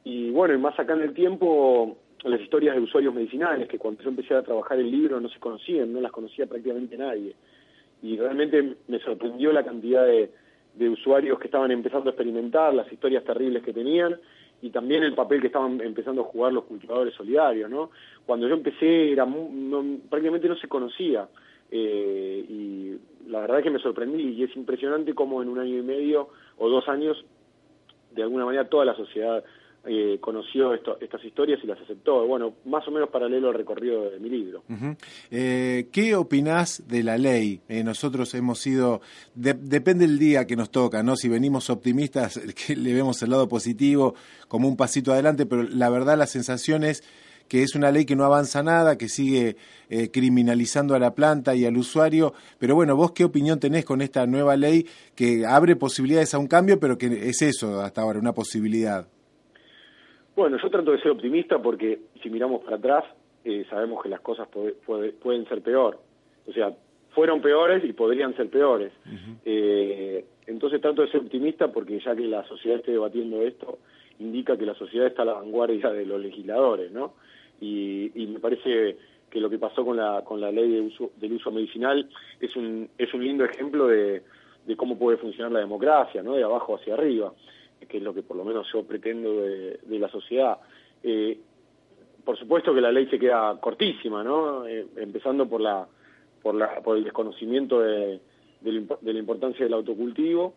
y 0.04 0.30
bueno, 0.30 0.54
y 0.54 0.58
más 0.58 0.78
acá 0.78 0.94
en 0.94 1.02
el 1.02 1.14
tiempo, 1.14 1.96
las 2.24 2.40
historias 2.40 2.74
de 2.74 2.82
usuarios 2.82 3.14
medicinales, 3.14 3.68
que 3.68 3.78
cuando 3.78 4.02
yo 4.02 4.10
empecé 4.10 4.34
a 4.34 4.42
trabajar 4.42 4.78
el 4.78 4.90
libro 4.90 5.20
no 5.20 5.28
se 5.28 5.38
conocían, 5.38 5.92
no 5.92 6.00
las 6.00 6.12
conocía 6.12 6.46
prácticamente 6.46 6.96
nadie. 6.96 7.34
Y 8.04 8.18
realmente 8.18 8.76
me 8.86 8.98
sorprendió 8.98 9.50
la 9.50 9.64
cantidad 9.64 10.04
de, 10.04 10.30
usuarios 10.90 11.38
que 11.38 11.46
estaban 11.46 11.70
empezando 11.70 12.10
a 12.10 12.12
experimentar, 12.12 12.74
las 12.74 12.92
historias 12.92 13.24
terribles 13.24 13.62
que 13.62 13.72
tenían 13.72 14.20
y 14.60 14.68
también 14.68 15.02
el 15.02 15.14
papel 15.14 15.40
que 15.40 15.46
estaban 15.46 15.80
empezando 15.80 16.20
a 16.20 16.24
jugar 16.26 16.52
los 16.52 16.64
cultivadores 16.64 17.14
solidarios, 17.14 17.70
¿no? 17.70 17.90
Cuando 18.26 18.46
yo 18.46 18.54
empecé 18.54 19.16
prácticamente 20.10 20.48
no 20.48 20.56
se 20.56 20.68
conocía 20.68 21.26
eh, 21.70 22.44
y 22.46 23.30
la 23.30 23.40
verdad 23.40 23.58
es 23.60 23.64
que 23.64 23.70
me 23.70 23.78
sorprendí 23.78 24.22
y 24.32 24.42
es 24.42 24.54
impresionante 24.54 25.14
cómo 25.14 25.42
en 25.42 25.48
un 25.48 25.60
año 25.60 25.78
y 25.78 25.82
medio 25.82 26.28
o 26.58 26.68
dos 26.68 26.86
años, 26.88 27.24
de 28.12 28.22
alguna 28.22 28.44
manera 28.44 28.68
toda 28.68 28.84
la 28.84 28.94
sociedad 28.94 29.42
eh, 29.86 30.18
conoció 30.20 30.72
estas 30.74 31.24
historias 31.24 31.60
y 31.62 31.66
las 31.66 31.80
aceptó. 31.80 32.26
Bueno, 32.26 32.54
más 32.64 32.86
o 32.88 32.90
menos 32.90 33.10
paralelo 33.10 33.48
al 33.48 33.54
recorrido 33.54 34.10
de 34.10 34.18
mi 34.18 34.30
libro. 34.30 34.62
eh, 35.30 35.88
¿Qué 35.92 36.14
opinás 36.14 36.88
de 36.88 37.02
la 37.02 37.18
ley? 37.18 37.60
Eh, 37.68 37.84
nosotros 37.84 38.32
hemos 38.34 38.58
sido, 38.58 39.00
depende 39.34 40.06
del 40.06 40.18
día 40.18 40.46
que 40.46 40.56
nos 40.56 40.70
toca, 40.70 41.02
¿no? 41.02 41.16
Si 41.16 41.28
venimos 41.28 41.70
optimistas, 41.70 42.40
que 42.66 42.76
le 42.76 42.94
vemos 42.94 43.22
el 43.22 43.30
lado 43.30 43.48
positivo 43.48 44.14
como 44.48 44.68
un 44.68 44.76
pasito 44.76 45.12
adelante, 45.12 45.46
pero 45.46 45.62
la 45.62 45.90
verdad 45.90 46.16
la 46.16 46.26
sensación 46.26 46.84
es 46.84 47.04
que 47.48 47.62
es 47.62 47.74
una 47.74 47.90
ley 47.90 48.06
que 48.06 48.16
no 48.16 48.24
avanza 48.24 48.62
nada, 48.62 48.96
que 48.96 49.08
sigue 49.08 49.56
eh, 49.90 50.10
criminalizando 50.10 50.94
a 50.94 50.98
la 50.98 51.14
planta 51.14 51.54
y 51.54 51.66
al 51.66 51.76
usuario. 51.76 52.32
Pero 52.58 52.74
bueno, 52.74 52.96
vos 52.96 53.12
qué 53.12 53.24
opinión 53.24 53.60
tenés 53.60 53.84
con 53.84 54.00
esta 54.00 54.26
nueva 54.26 54.56
ley 54.56 54.86
que 55.14 55.44
abre 55.46 55.76
posibilidades 55.76 56.32
a 56.34 56.38
un 56.38 56.46
cambio, 56.46 56.80
pero 56.80 56.96
que 56.96 57.28
es 57.28 57.42
eso 57.42 57.82
hasta 57.82 58.00
ahora, 58.00 58.18
una 58.18 58.32
posibilidad? 58.32 59.06
Bueno, 60.36 60.58
yo 60.60 60.70
trato 60.70 60.92
de 60.92 61.00
ser 61.00 61.12
optimista 61.12 61.60
porque 61.60 62.00
si 62.22 62.30
miramos 62.30 62.62
para 62.62 62.76
atrás, 62.76 63.04
eh, 63.44 63.64
sabemos 63.70 64.02
que 64.02 64.08
las 64.08 64.20
cosas 64.20 64.48
pueden 64.48 65.48
ser 65.48 65.62
peor. 65.62 65.98
O 66.46 66.52
sea, 66.52 66.74
fueron 67.10 67.40
peores 67.40 67.84
y 67.84 67.92
podrían 67.92 68.36
ser 68.36 68.48
peores. 68.50 68.92
Eh, 69.44 70.24
entonces 70.46 70.80
trato 70.80 71.02
de 71.02 71.10
ser 71.10 71.20
optimista 71.20 71.68
porque 71.68 72.00
ya 72.00 72.16
que 72.16 72.26
la 72.26 72.44
sociedad 72.44 72.78
esté 72.78 72.92
debatiendo 72.92 73.42
esto, 73.42 73.78
indica 74.18 74.56
que 74.56 74.66
la 74.66 74.74
sociedad 74.74 75.06
está 75.06 75.22
a 75.22 75.26
la 75.26 75.34
vanguardia 75.34 75.90
de 75.90 76.06
los 76.06 76.20
legisladores, 76.20 76.90
¿no? 76.90 77.14
y, 77.60 78.26
me 78.26 78.40
parece 78.40 78.96
que 79.30 79.40
lo 79.40 79.50
que 79.50 79.58
pasó 79.58 79.84
con 79.84 79.96
la 79.96 80.22
con 80.24 80.40
la 80.40 80.50
ley 80.50 80.70
de 80.70 80.80
uso, 80.80 81.10
del 81.16 81.34
uso 81.34 81.50
medicinal 81.50 82.08
es 82.40 82.54
un 82.56 82.88
es 82.98 83.12
un 83.14 83.24
lindo 83.24 83.44
ejemplo 83.44 83.88
de, 83.88 84.22
de 84.66 84.76
cómo 84.76 84.98
puede 84.98 85.16
funcionar 85.16 85.52
la 85.52 85.60
democracia, 85.60 86.22
¿no? 86.22 86.34
De 86.34 86.44
abajo 86.44 86.76
hacia 86.76 86.94
arriba, 86.94 87.32
que 87.86 87.98
es 87.98 88.02
lo 88.02 88.14
que 88.14 88.22
por 88.22 88.36
lo 88.36 88.44
menos 88.44 88.66
yo 88.72 88.84
pretendo 88.84 89.42
de, 89.42 89.78
la 89.98 90.08
sociedad. 90.08 90.58
Eh, 91.02 91.38
por 92.24 92.38
supuesto 92.38 92.74
que 92.74 92.80
la 92.80 92.92
ley 92.92 93.06
se 93.06 93.18
queda 93.18 93.58
cortísima, 93.60 94.22
¿no? 94.24 94.66
Eh, 94.66 94.86
empezando 94.96 95.48
por 95.48 95.60
la 95.60 95.86
por 96.42 96.54
la 96.54 96.80
por 96.82 96.96
el 96.96 97.04
desconocimiento 97.04 97.80
de, 97.80 98.20
de, 98.60 99.12
la 99.12 99.18
importancia 99.18 99.64
del 99.64 99.74
autocultivo. 99.74 100.54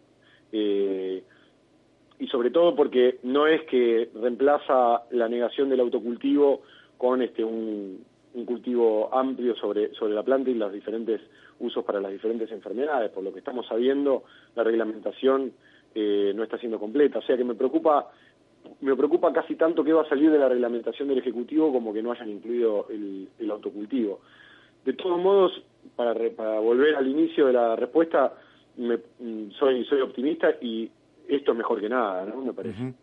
Eh, 0.51 1.23
y 2.19 2.27
sobre 2.27 2.49
todo 2.49 2.75
porque 2.75 3.19
no 3.23 3.45
es 3.45 3.63
que 3.63 4.09
reemplaza 4.15 5.03
la 5.11 5.29
negación 5.29 5.69
del 5.69 5.81
autocultivo 5.81 6.61
con 6.97 7.21
este 7.21 7.43
un, 7.43 8.03
un 8.33 8.45
cultivo 8.45 9.13
amplio 9.13 9.55
sobre, 9.55 9.93
sobre 9.93 10.13
la 10.13 10.23
planta 10.23 10.49
y 10.49 10.53
los 10.53 10.71
diferentes 10.71 11.21
usos 11.59 11.83
para 11.83 11.99
las 11.99 12.11
diferentes 12.11 12.51
enfermedades. 12.51 13.09
Por 13.11 13.23
lo 13.23 13.33
que 13.33 13.39
estamos 13.39 13.67
sabiendo, 13.67 14.23
la 14.55 14.63
reglamentación 14.63 15.53
eh, 15.99 16.31
no 16.35 16.43
está 16.43 16.59
siendo 16.59 16.79
completa. 16.79 17.17
O 17.17 17.21
sea 17.23 17.35
que 17.35 17.43
me 17.43 17.55
preocupa, 17.55 18.11
me 18.81 18.95
preocupa 18.95 19.33
casi 19.33 19.55
tanto 19.55 19.83
que 19.83 19.93
va 19.93 20.03
a 20.03 20.09
salir 20.09 20.29
de 20.29 20.37
la 20.37 20.47
reglamentación 20.47 21.07
del 21.07 21.17
Ejecutivo 21.17 21.73
como 21.73 21.91
que 21.91 22.03
no 22.03 22.11
hayan 22.11 22.29
incluido 22.29 22.85
el, 22.89 23.49
autocultivo. 23.49 24.19
De 24.85 24.93
todos 24.93 25.19
modos, 25.19 25.59
para, 25.95 26.13
para 26.35 26.59
volver 26.59 26.95
al 26.95 27.07
inicio 27.07 27.47
de 27.47 27.53
la 27.53 27.75
respuesta, 27.75 28.31
me, 28.75 28.97
mm, 28.97 29.49
soy, 29.57 29.83
soy 29.85 30.01
optimista 30.01 30.49
y 30.61 30.87
esto 31.27 31.53
es 31.53 31.57
mejor 31.57 31.81
que 31.81 31.89
nada, 31.89 32.27
¿no? 32.27 32.43
Me 32.43 32.53
parece. 32.53 32.93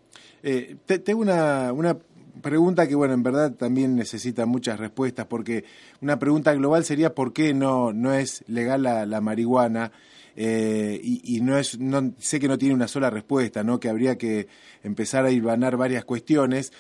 eh, 0.45 0.77
tengo 0.87 1.21
una, 1.21 1.73
una 1.73 1.99
pregunta 2.43 2.87
que, 2.87 2.95
bueno, 2.95 3.15
en 3.15 3.25
verdad 3.25 3.55
también 3.57 3.97
necesita 3.97 4.47
muchas 4.47 4.79
respuestas, 4.79 5.27
porque 5.27 5.65
una 6.01 6.21
pregunta 6.21 6.55
global 6.55 6.85
sería 6.85 7.13
por 7.13 7.33
qué 7.33 7.55
no, 7.55 7.93
no 7.93 8.15
es 8.15 8.49
legal 8.49 8.85
la 8.85 9.21
marihuana. 9.21 9.91
Eh, 10.37 11.01
y, 11.03 11.37
y, 11.37 11.41
no 11.41 11.59
es, 11.59 11.79
no, 11.79 12.13
sé 12.19 12.41
que 12.41 12.49
no 12.49 12.59
tiene 12.59 12.75
una 12.75 12.89
sola 12.89 13.11
respuesta, 13.11 13.63
¿no? 13.63 13.79
Que 13.79 13.89
habría 13.89 14.19
que 14.19 14.49
empezar 14.83 15.25
a 15.25 15.31
hilvanar 15.31 15.77
varias 15.77 16.05
cuestiones. 16.05 16.73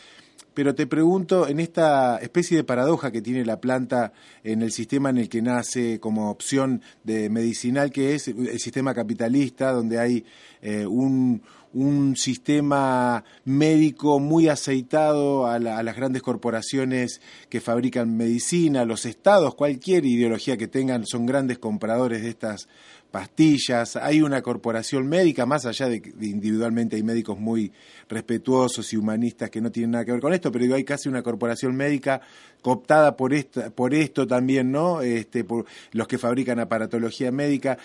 Pero 0.54 0.76
te 0.76 0.86
pregunto, 0.86 1.48
en 1.48 1.58
esta 1.58 2.18
especie 2.18 2.56
de 2.56 2.64
paradoja 2.64 3.10
que 3.10 3.20
tiene 3.20 3.44
la 3.44 3.60
planta 3.60 4.12
en 4.44 4.62
el 4.62 4.70
sistema 4.70 5.10
en 5.10 5.18
el 5.18 5.28
que 5.28 5.42
nace 5.42 5.98
como 5.98 6.30
opción 6.30 6.80
de 7.02 7.28
medicinal, 7.28 7.90
que 7.90 8.14
es 8.14 8.28
el 8.28 8.60
sistema 8.60 8.94
capitalista, 8.94 9.72
donde 9.72 9.98
hay 9.98 10.24
eh, 10.62 10.86
un, 10.86 11.42
un 11.72 12.16
sistema 12.16 13.24
médico 13.44 14.20
muy 14.20 14.48
aceitado 14.48 15.48
a, 15.48 15.58
la, 15.58 15.78
a, 15.78 15.82
las 15.82 15.96
grandes 15.96 16.22
corporaciones 16.22 17.20
que 17.48 17.60
fabrican 17.60 18.16
medicina, 18.16 18.84
los 18.84 19.06
estados, 19.06 19.56
cualquier 19.56 20.06
ideología 20.06 20.56
que 20.56 20.68
tengan, 20.68 21.04
son 21.04 21.26
grandes 21.26 21.58
compradores 21.58 22.22
de 22.22 22.28
estas 22.28 22.68
pastillas, 23.14 23.94
hay 23.94 24.22
una 24.22 24.42
corporación 24.42 25.06
médica, 25.06 25.46
más 25.46 25.66
allá 25.66 25.88
de 25.88 26.02
que 26.02 26.10
individualmente 26.26 26.96
hay 26.96 27.04
médicos 27.04 27.38
muy 27.38 27.70
respetuosos 28.08 28.92
y 28.92 28.96
humanistas 28.96 29.50
que 29.50 29.60
no 29.60 29.70
tienen 29.70 29.92
nada 29.92 30.04
que 30.04 30.10
ver 30.10 30.20
con 30.20 30.34
esto, 30.34 30.50
pero 30.50 30.64
digo, 30.64 30.74
hay 30.74 30.82
casi 30.82 31.08
una 31.08 31.22
corporación 31.22 31.76
médica 31.76 32.20
cooptada 32.60 33.16
por, 33.16 33.32
esta, 33.32 33.70
por 33.70 33.94
esto 33.94 34.26
también, 34.26 34.72
¿no? 34.72 35.00
Este, 35.00 35.44
por 35.44 35.64
los 35.92 36.08
que 36.08 36.18
fabrican 36.18 36.58
aparatología 36.58 37.30
médica. 37.30 37.78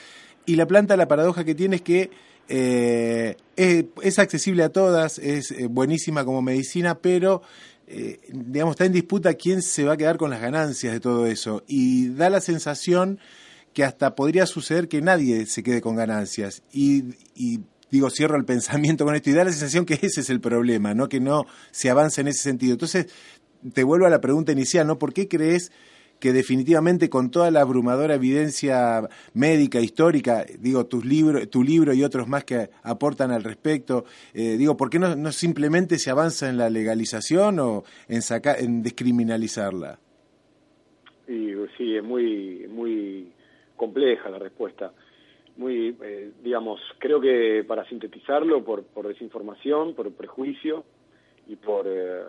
Y 0.48 0.56
la 0.56 0.66
planta, 0.66 0.98
la 0.98 1.08
paradoja 1.08 1.44
que 1.44 1.54
tiene 1.54 1.76
es 1.76 1.84
que 1.84 2.10
eh, 2.48 3.38
es, 3.56 3.86
es, 4.02 4.18
accesible 4.18 4.64
a 4.64 4.70
todas, 4.70 5.20
es 5.20 5.52
eh, 5.52 5.68
buenísima 5.68 6.26
como 6.26 6.42
medicina, 6.42 6.98
pero 6.98 7.44
eh, 7.86 8.20
digamos, 8.30 8.74
está 8.74 8.86
en 8.86 8.94
disputa 8.94 9.36
quién 9.36 9.62
se 9.62 9.84
va 9.84 9.94
a 9.94 9.98
quedar 9.98 10.18
con 10.18 10.32
las 10.32 10.42
ganancias 10.42 10.92
de 10.92 11.00
todo 11.00 11.28
eso. 11.28 11.64
Y 11.68 12.10
da 12.10 12.32
la 12.32 12.42
sensación 12.42 13.20
que 13.74 13.84
hasta 13.84 14.16
podría 14.16 14.46
suceder 14.46 14.88
que 14.88 15.02
nadie 15.02 15.46
se 15.46 15.64
quede 15.64 15.82
con 15.82 15.96
ganancias. 15.96 16.64
Y, 16.72 17.04
digo, 17.92 18.10
cierro 18.10 18.38
el 18.38 18.46
pensamiento 18.46 19.06
con 19.06 19.16
esto 19.16 19.30
y 19.30 19.34
da 19.34 19.44
la 19.44 19.52
sensación 19.52 19.86
que 19.86 19.96
ese 20.02 20.22
es 20.22 20.30
el 20.30 20.42
problema, 20.42 20.94
¿no? 20.94 21.10
Que 21.10 21.20
no 21.20 21.46
se 21.72 21.90
avance 21.90 22.22
en 22.22 22.28
ese 22.28 22.44
sentido. 22.44 22.74
Entonces, 22.74 23.08
te 23.74 23.84
vuelvo 23.84 24.06
a 24.06 24.10
la 24.10 24.22
pregunta 24.22 24.52
inicial, 24.52 24.88
¿no? 24.88 24.98
¿Por 24.98 25.14
qué 25.14 25.28
crees 25.28 25.72
que 26.20 26.34
definitivamente 26.34 27.10
con 27.10 27.32
toda 27.32 27.50
la 27.50 27.62
abrumadora 27.62 28.16
evidencia 28.16 29.08
médica, 29.34 29.80
histórica, 29.80 30.46
digo, 30.60 30.86
tus 30.86 31.06
libros, 31.06 31.50
tu 31.50 31.64
libro 31.64 31.94
y 31.94 32.04
otros 32.04 32.28
más 32.28 32.44
que 32.44 32.70
aportan 32.84 33.32
al 33.32 33.44
respecto, 33.44 34.06
eh, 34.34 34.58
digo, 34.58 34.76
¿por 34.76 34.90
qué 34.90 35.00
no, 35.00 35.32
simplemente 35.32 35.98
se 35.98 36.10
avanza 36.10 36.50
en 36.50 36.58
la 36.58 36.70
legalización 36.70 37.60
o 37.60 37.84
en, 38.08 38.22
sacar, 38.22 38.60
en 38.60 38.84
descriminalizarla? 38.84 40.00
Sí, 41.26 41.54
sí, 41.78 41.96
es 41.96 42.04
muy, 42.04 42.68
muy 42.68 43.32
compleja 43.90 44.30
la 44.30 44.38
respuesta. 44.38 44.92
Muy, 45.58 45.98
eh, 46.02 46.32
digamos, 46.44 46.80
creo 47.00 47.20
que 47.20 47.66
para 47.68 47.84
sintetizarlo, 47.86 48.64
por, 48.64 48.84
por 48.84 49.08
desinformación, 49.08 49.96
por 49.96 50.12
prejuicio 50.14 50.84
y 51.48 51.56
por, 51.56 51.86
eh, 51.88 52.22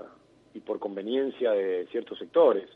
y 0.54 0.60
por 0.60 0.78
conveniencia 0.78 1.52
de 1.52 1.86
ciertos 1.90 2.18
sectores, 2.18 2.68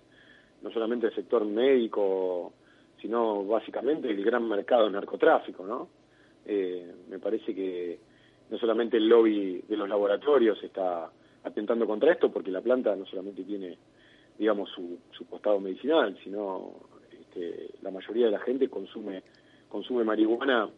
no 0.62 0.70
solamente 0.70 1.06
el 1.06 1.14
sector 1.14 1.44
médico, 1.46 2.52
sino 3.00 3.44
básicamente 3.44 4.10
el 4.10 4.22
gran 4.22 4.46
mercado 4.46 4.84
de 4.84 4.90
narcotráfico, 4.92 5.66
¿no? 5.66 5.88
Eh, 6.46 6.94
me 7.08 7.18
parece 7.18 7.54
que 7.54 7.98
no 8.50 8.58
solamente 8.58 8.98
el 8.98 9.08
lobby 9.08 9.64
de 9.66 9.76
los 9.76 9.88
laboratorios 9.88 10.62
está 10.62 11.10
atentando 11.42 11.86
contra 11.86 12.12
esto, 12.12 12.30
porque 12.30 12.50
la 12.50 12.60
planta 12.60 12.94
no 12.94 13.06
solamente 13.06 13.44
tiene, 13.44 13.78
digamos, 14.38 14.70
su, 14.70 14.98
su 15.10 15.26
costado 15.26 15.58
medicinal, 15.58 16.16
sino 16.22 16.93
este, 17.34 17.70
la 17.82 17.90
mayoría 17.90 18.26
de 18.26 18.32
la 18.32 18.40
gente 18.40 18.68
consume 18.68 19.22
consume 19.68 20.04
marihuana 20.04 20.68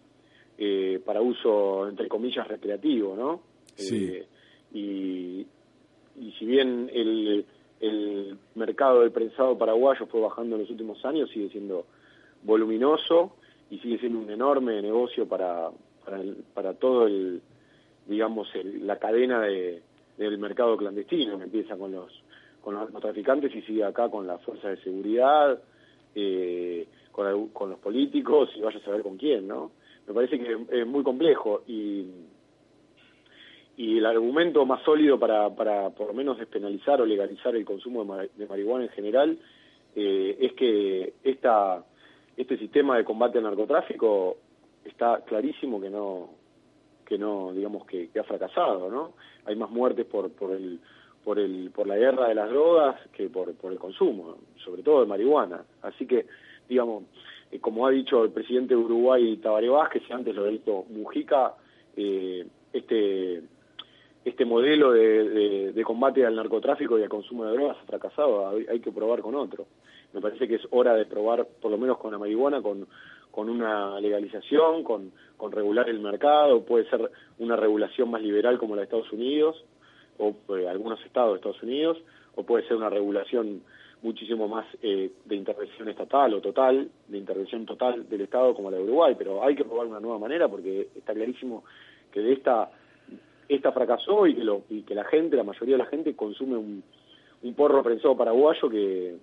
eh, 0.58 1.00
para 1.04 1.20
uso 1.20 1.86
entre 1.88 2.08
comillas 2.08 2.48
recreativo, 2.48 3.14
¿no? 3.14 3.42
Sí. 3.74 4.06
Eh, 4.06 4.26
y, 4.72 5.46
y 6.18 6.32
si 6.38 6.46
bien 6.46 6.90
el, 6.92 7.44
el 7.80 8.38
mercado 8.54 9.00
del 9.00 9.12
prensado 9.12 9.56
paraguayo 9.58 10.06
fue 10.06 10.20
bajando 10.20 10.56
en 10.56 10.62
los 10.62 10.70
últimos 10.70 11.04
años, 11.04 11.30
sigue 11.30 11.50
siendo 11.50 11.86
voluminoso 12.42 13.36
y 13.70 13.78
sigue 13.80 13.98
siendo 13.98 14.18
un 14.18 14.30
enorme 14.30 14.80
negocio 14.80 15.28
para 15.28 15.70
para, 16.04 16.20
el, 16.20 16.36
para 16.54 16.74
todo 16.74 17.06
el 17.06 17.42
digamos 18.06 18.48
el, 18.54 18.86
la 18.86 18.98
cadena 18.98 19.42
de, 19.42 19.82
del 20.16 20.38
mercado 20.38 20.76
clandestino 20.76 21.36
que 21.36 21.44
empieza 21.44 21.76
con 21.76 21.92
los 21.92 22.22
con 22.62 22.74
los 22.74 22.84
narcotraficantes 22.84 23.54
y 23.54 23.62
sigue 23.62 23.84
acá 23.84 24.08
con 24.08 24.26
las 24.26 24.42
fuerzas 24.42 24.78
de 24.78 24.84
seguridad 24.84 25.60
eh, 26.18 26.88
con, 27.12 27.48
con, 27.48 27.70
los 27.70 27.78
políticos 27.78 28.48
y 28.56 28.60
vaya 28.62 28.78
a 28.78 28.84
saber 28.84 29.02
con 29.02 29.18
quién, 29.18 29.46
¿no? 29.46 29.70
Me 30.08 30.14
parece 30.14 30.38
que 30.38 30.56
es 30.70 30.86
muy 30.86 31.02
complejo 31.02 31.62
y, 31.66 32.06
y 33.76 33.98
el 33.98 34.06
argumento 34.06 34.64
más 34.64 34.82
sólido 34.82 35.18
para, 35.18 35.54
para 35.54 35.90
por 35.90 36.08
lo 36.08 36.14
menos 36.14 36.38
despenalizar 36.38 37.00
o 37.00 37.06
legalizar 37.06 37.54
el 37.54 37.66
consumo 37.66 38.02
de, 38.02 38.08
mar, 38.08 38.30
de 38.34 38.46
marihuana 38.46 38.84
en 38.84 38.90
general 38.90 39.38
eh, 39.94 40.38
es 40.40 40.52
que 40.54 41.14
esta, 41.22 41.84
este 42.36 42.56
sistema 42.56 42.96
de 42.96 43.04
combate 43.04 43.38
al 43.38 43.44
narcotráfico 43.44 44.38
está 44.84 45.22
clarísimo 45.24 45.80
que 45.80 45.90
no 45.90 46.30
que 47.04 47.18
no 47.18 47.52
digamos 47.52 47.84
que, 47.86 48.08
que 48.08 48.18
ha 48.18 48.24
fracasado 48.24 48.90
no 48.90 49.12
hay 49.44 49.54
más 49.54 49.70
muertes 49.70 50.06
por 50.06 50.30
por 50.32 50.52
el 50.52 50.80
por 51.26 51.40
el 51.40 51.72
por 51.74 51.88
la 51.88 51.96
guerra 51.96 52.28
de 52.28 52.36
las 52.36 52.48
drogas 52.48 53.00
que 53.10 53.28
por 53.28 53.52
por 53.56 53.72
el 53.72 53.80
consumo 53.80 54.36
sobre 54.64 54.84
todo 54.84 55.00
de 55.00 55.06
marihuana. 55.06 55.64
Así 55.82 56.06
que 56.06 56.24
digamos 56.68 57.02
eh, 57.50 57.58
como 57.58 57.84
ha 57.84 57.90
dicho 57.90 58.22
el 58.22 58.30
presidente 58.30 58.74
de 58.74 58.80
Uruguay 58.80 59.36
Tabaré 59.38 59.68
Vázquez 59.68 60.04
antes 60.12 60.32
lo 60.36 60.44
ha 60.44 60.46
dicho 60.46 60.84
Mujica 60.88 61.54
eh, 61.96 62.46
este 62.72 63.42
este 64.24 64.44
modelo 64.44 64.92
de, 64.92 65.28
de, 65.28 65.72
de, 65.72 65.84
combate 65.84 66.24
al 66.24 66.36
narcotráfico 66.36 66.96
y 66.96 67.02
al 67.02 67.08
consumo 67.08 67.44
de 67.44 67.54
drogas 67.54 67.78
ha 67.82 67.86
fracasado 67.86 68.48
hay, 68.48 68.66
hay 68.68 68.80
que 68.80 68.92
probar 68.92 69.20
con 69.20 69.34
otro. 69.34 69.66
Me 70.12 70.20
parece 70.20 70.46
que 70.46 70.56
es 70.56 70.66
hora 70.70 70.94
de 70.94 71.06
probar 71.06 71.44
por 71.60 71.72
lo 71.72 71.78
menos 71.78 71.98
con 71.98 72.12
la 72.12 72.18
marihuana 72.18 72.62
con 72.62 72.86
con 73.32 73.50
una 73.50 74.00
legalización, 74.00 74.82
con, 74.82 75.12
con 75.36 75.52
regular 75.52 75.90
el 75.90 76.00
mercado, 76.00 76.64
puede 76.64 76.88
ser 76.88 77.10
una 77.38 77.54
regulación 77.54 78.10
más 78.10 78.22
liberal 78.22 78.56
como 78.56 78.74
la 78.74 78.80
de 78.80 78.84
Estados 78.84 79.12
Unidos, 79.12 79.62
o 80.18 80.34
eh, 80.56 80.68
algunos 80.68 81.04
estados 81.04 81.32
de 81.32 81.36
Estados 81.36 81.62
Unidos, 81.62 81.98
o 82.34 82.42
puede 82.44 82.66
ser 82.66 82.76
una 82.76 82.90
regulación 82.90 83.62
muchísimo 84.02 84.46
más 84.46 84.66
eh, 84.82 85.10
de 85.24 85.36
intervención 85.36 85.88
estatal 85.88 86.34
o 86.34 86.40
total, 86.40 86.88
de 87.08 87.18
intervención 87.18 87.64
total 87.64 88.08
del 88.08 88.20
Estado 88.22 88.54
como 88.54 88.70
la 88.70 88.76
de 88.76 88.84
Uruguay, 88.84 89.14
pero 89.16 89.42
hay 89.42 89.54
que 89.54 89.64
probar 89.64 89.86
una 89.86 90.00
nueva 90.00 90.18
manera 90.18 90.48
porque 90.48 90.88
está 90.94 91.14
clarísimo 91.14 91.64
que 92.12 92.20
de 92.20 92.32
esta 92.34 92.70
esta 93.48 93.72
fracasó 93.72 94.26
y 94.26 94.34
que, 94.34 94.44
lo, 94.44 94.64
y 94.68 94.82
que 94.82 94.94
la 94.94 95.04
gente, 95.04 95.36
la 95.36 95.44
mayoría 95.44 95.76
de 95.76 95.84
la 95.84 95.88
gente 95.88 96.14
consume 96.14 96.56
un, 96.56 96.82
un 97.42 97.54
porro 97.54 97.82
prensado 97.82 98.16
paraguayo 98.16 98.68
que, 98.68 99.16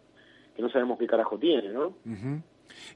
que 0.55 0.61
no 0.61 0.69
sabemos 0.69 0.97
qué 0.97 1.07
carajo 1.07 1.37
tiene, 1.37 1.69
¿no? 1.69 1.87
Uh. 2.05 2.39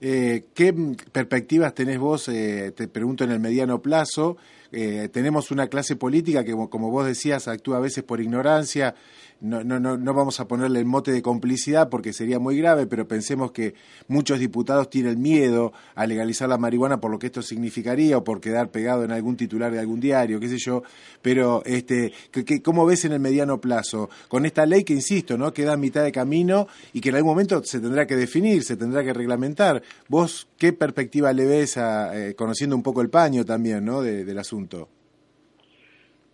Eh, 0.02 0.46
¿Qué 0.54 0.74
perspectivas 1.12 1.74
tenés 1.74 2.00
vos, 2.00 2.30
eh, 2.30 2.72
te 2.76 2.88
pregunto, 2.88 3.24
en 3.24 3.32
el 3.32 3.40
mediano 3.40 3.82
plazo, 3.82 4.38
eh, 4.72 5.10
tenemos 5.12 5.52
una 5.52 5.68
clase 5.68 5.96
política 5.96 6.44
que, 6.44 6.52
como 6.52 6.92
vos 6.92 7.06
decías, 7.06 7.48
actúa 7.48 7.78
a 7.78 7.82
veces 7.82 8.04
por 8.04 8.22
ignorancia, 8.22 8.96
no, 9.40 9.64
no, 9.64 9.80
no, 9.80 9.98
no 9.98 10.14
vamos 10.14 10.40
a 10.40 10.48
ponerle 10.48 10.80
el 10.80 10.86
mote 10.86 11.12
de 11.12 11.22
complicidad 11.22 11.90
porque 11.90 12.12
sería 12.12 12.40
muy 12.40 12.58
grave, 12.58 12.88
pero 12.88 13.08
pensemos 13.08 13.52
que 13.52 13.76
muchos 14.08 14.40
diputados 14.40 14.90
tienen 14.90 15.22
miedo 15.22 15.74
a 15.94 16.08
legalizar 16.08 16.50
la 16.50 16.58
marihuana 16.58 17.00
por 17.00 17.12
lo 17.12 17.20
que 17.20 17.28
esto 17.28 17.42
significaría 17.42 18.18
o 18.18 18.24
por 18.24 18.42
quedar 18.42 18.72
pegado 18.72 19.04
en 19.04 19.12
algún 19.12 19.38
titular 19.38 19.72
de 19.72 19.80
algún 19.80 20.00
diario, 20.00 20.40
qué 20.40 20.50
sé 20.50 20.58
yo, 20.58 20.82
pero 21.22 21.62
este, 21.66 22.12
que, 22.32 22.62
¿cómo 22.62 22.86
ves 22.86 23.06
en 23.06 23.12
el 23.12 23.20
mediano 23.20 23.62
plazo? 23.62 24.10
Con 24.28 24.46
esta 24.46 24.66
ley 24.66 24.84
que, 24.84 24.94
insisto, 24.94 25.38
¿no? 25.38 25.54
queda 25.54 25.74
a 25.74 25.78
mitad 25.78 26.04
de 26.04 26.12
camino 26.12 26.68
y 26.94 27.02
que 27.02 27.10
en 27.10 27.16
algún 27.16 27.32
momento 27.32 27.62
se 27.64 27.80
tendrá 27.80 28.08
que 28.08 28.16
definir, 28.16 28.64
se 28.64 28.76
tendrá 28.76 29.04
que 29.04 29.14
reglamentar. 29.14 29.84
¿Vos 30.08 30.48
qué 30.58 30.74
perspectiva 30.74 31.34
le 31.34 31.46
ves, 31.46 31.78
a, 31.78 32.30
eh, 32.30 32.36
conociendo 32.36 32.76
un 32.76 32.84
poco 32.84 33.02
el 33.02 33.10
paño 33.10 33.46
también 33.46 33.86
¿no? 33.86 34.02
del 34.02 34.38
asunto? 34.38 34.90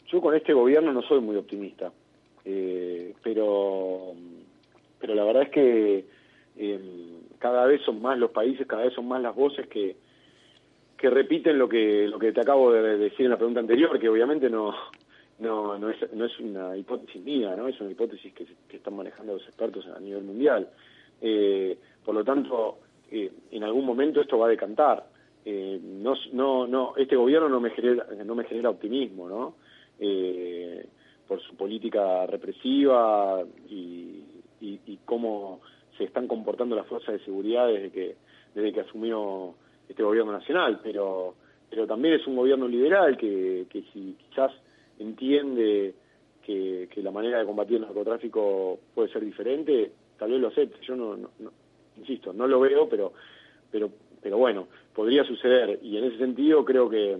Yo 0.07 0.21
con 0.21 0.35
este 0.35 0.53
gobierno 0.53 0.93
no 0.93 1.01
soy 1.01 1.19
muy 1.21 1.35
optimista. 1.35 1.91
Eh, 2.45 3.13
pero, 3.23 4.13
pero 4.99 5.15
la 5.15 5.23
verdad 5.23 5.43
es 5.43 5.49
que 5.49 6.05
eh, 6.57 7.19
cada 7.39 7.65
vez 7.65 7.81
son 7.83 8.01
más 8.01 8.17
los 8.17 8.31
países, 8.31 8.67
cada 8.67 8.83
vez 8.83 8.93
son 8.93 9.07
más 9.07 9.21
las 9.21 9.35
voces 9.35 9.67
que, 9.67 9.95
que 10.97 11.09
repiten 11.09 11.57
lo 11.57 11.67
que, 11.67 12.07
lo 12.07 12.19
que 12.19 12.31
te 12.31 12.41
acabo 12.41 12.71
de 12.71 12.97
decir 12.97 13.25
en 13.25 13.31
la 13.31 13.37
pregunta 13.37 13.59
anterior, 13.59 13.97
que 13.99 14.09
obviamente 14.09 14.49
no, 14.49 14.73
no, 15.39 15.77
no, 15.77 15.89
es, 15.89 16.13
no 16.13 16.25
es 16.25 16.39
una 16.39 16.77
hipótesis 16.77 17.21
mía, 17.21 17.55
¿no? 17.55 17.67
es 17.67 17.79
una 17.81 17.91
hipótesis 17.91 18.33
que, 18.33 18.45
están 18.75 18.95
manejando 18.95 19.33
los 19.33 19.43
expertos 19.43 19.87
a 19.87 19.99
nivel 19.99 20.23
mundial. 20.23 20.69
Eh, 21.21 21.77
por 22.03 22.15
lo 22.15 22.23
tanto, 22.23 22.79
en 23.51 23.63
algún 23.63 23.85
momento 23.85 24.21
esto 24.21 24.37
va 24.37 24.47
a 24.47 24.49
decantar. 24.49 25.05
no, 25.45 26.13
no, 26.31 26.67
no, 26.67 26.93
este 26.97 27.15
gobierno 27.15 27.49
no 27.49 27.59
me 27.59 27.69
genera, 27.71 28.07
no 28.25 28.35
me 28.35 28.45
genera 28.45 28.69
optimismo, 28.69 29.29
¿no? 29.29 29.55
Eh, 29.99 30.85
por 31.27 31.41
su 31.41 31.55
política 31.55 32.25
represiva 32.25 33.43
y, 33.69 34.19
cómo 35.05 35.61
se 35.97 36.05
están 36.05 36.27
comportando 36.27 36.75
las 36.75 36.87
fuerzas 36.87 37.13
de 37.13 37.25
seguridad 37.25 37.67
desde 37.67 37.91
que 37.91 38.15
desde 38.55 38.73
que 38.73 38.79
asumió 38.79 39.53
este 39.87 40.01
gobierno 40.01 40.31
nacional 40.31 40.79
pero 40.81 41.35
pero 41.69 41.85
también 41.85 42.15
es 42.15 42.25
un 42.25 42.35
gobierno 42.35 42.67
liberal 42.67 43.17
que, 43.17 43.65
que 43.69 43.83
si 43.93 44.15
quizás 44.29 44.51
entiende 44.99 45.93
que, 46.45 46.89
la 46.97 47.11
manera 47.11 47.39
de 47.39 47.45
combatir 47.45 47.75
el 47.77 47.83
narcotráfico 47.83 48.79
puede 48.95 49.11
ser 49.11 49.23
diferente 49.23 49.91
tal 50.17 50.31
vez 50.31 50.41
lo 50.41 50.47
acepte 50.47 50.77
yo 50.85 50.95
no, 50.95 51.29
insisto 51.97 52.33
no 52.33 52.47
lo 52.47 52.59
veo 52.59 52.87
pero 52.89 53.13
pero 53.71 53.89
pero 54.21 54.37
bueno 54.37 54.67
podría 54.93 55.23
suceder. 55.23 55.79
Y 55.81 55.97
en 55.97 56.05
ese 56.05 56.17
sentido 56.17 56.63
creo 56.63 56.89
que, 56.89 57.17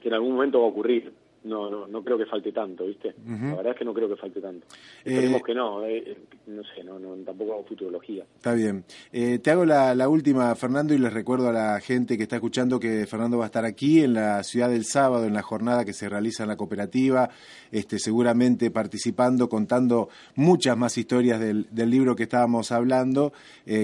que 0.00 0.08
en 0.08 0.14
algún 0.14 0.32
momento 0.32 0.60
va 0.60 0.66
a 0.66 0.70
ocurrir 0.70 1.12
no, 1.44 1.70
no, 1.70 1.86
no 1.86 2.02
creo 2.02 2.16
que 2.16 2.26
falte 2.26 2.52
tanto, 2.52 2.86
¿viste? 2.86 3.14
La 3.26 3.54
verdad 3.54 3.72
es 3.72 3.78
que 3.78 3.84
no 3.84 3.92
creo 3.92 4.08
que 4.08 4.16
falte 4.16 4.40
tanto. 4.40 4.66
Esperemos 5.04 5.40
eh, 5.40 5.44
que 5.46 5.54
no, 5.54 5.84
eh, 5.84 6.02
eh, 6.06 6.18
no 6.46 6.62
sé, 6.62 6.82
no, 6.82 6.98
no, 6.98 7.14
tampoco 7.24 7.52
hago 7.52 7.64
futurología. 7.64 8.24
Está 8.36 8.54
bien. 8.54 8.84
te 9.12 9.50
hago 9.50 9.64
la, 9.64 9.94
la, 9.94 10.08
última, 10.08 10.54
Fernando, 10.54 10.94
y 10.94 10.98
les 10.98 11.12
recuerdo 11.12 11.48
a 11.48 11.52
la 11.52 11.80
gente 11.80 12.16
que 12.16 12.22
está 12.22 12.36
escuchando 12.36 12.80
que 12.80 13.06
Fernando 13.06 13.38
va 13.38 13.44
a 13.44 13.46
estar 13.46 13.64
aquí 13.64 14.02
en 14.02 14.14
la 14.14 14.42
ciudad 14.42 14.70
del 14.70 14.84
sábado, 14.84 15.26
en 15.26 15.34
la 15.34 15.42
jornada 15.42 15.84
que 15.84 15.92
se 15.92 16.08
realiza 16.08 16.44
en 16.44 16.48
la 16.48 16.56
cooperativa, 16.56 17.28
este, 17.70 17.98
seguramente 17.98 18.70
participando, 18.70 19.48
contando 19.48 20.08
muchas 20.36 20.76
más 20.78 20.96
historias 20.96 21.40
del, 21.40 21.66
del 21.70 21.90
libro 21.90 22.16
que 22.16 22.22
estábamos 22.24 22.72
hablando, 22.72 23.32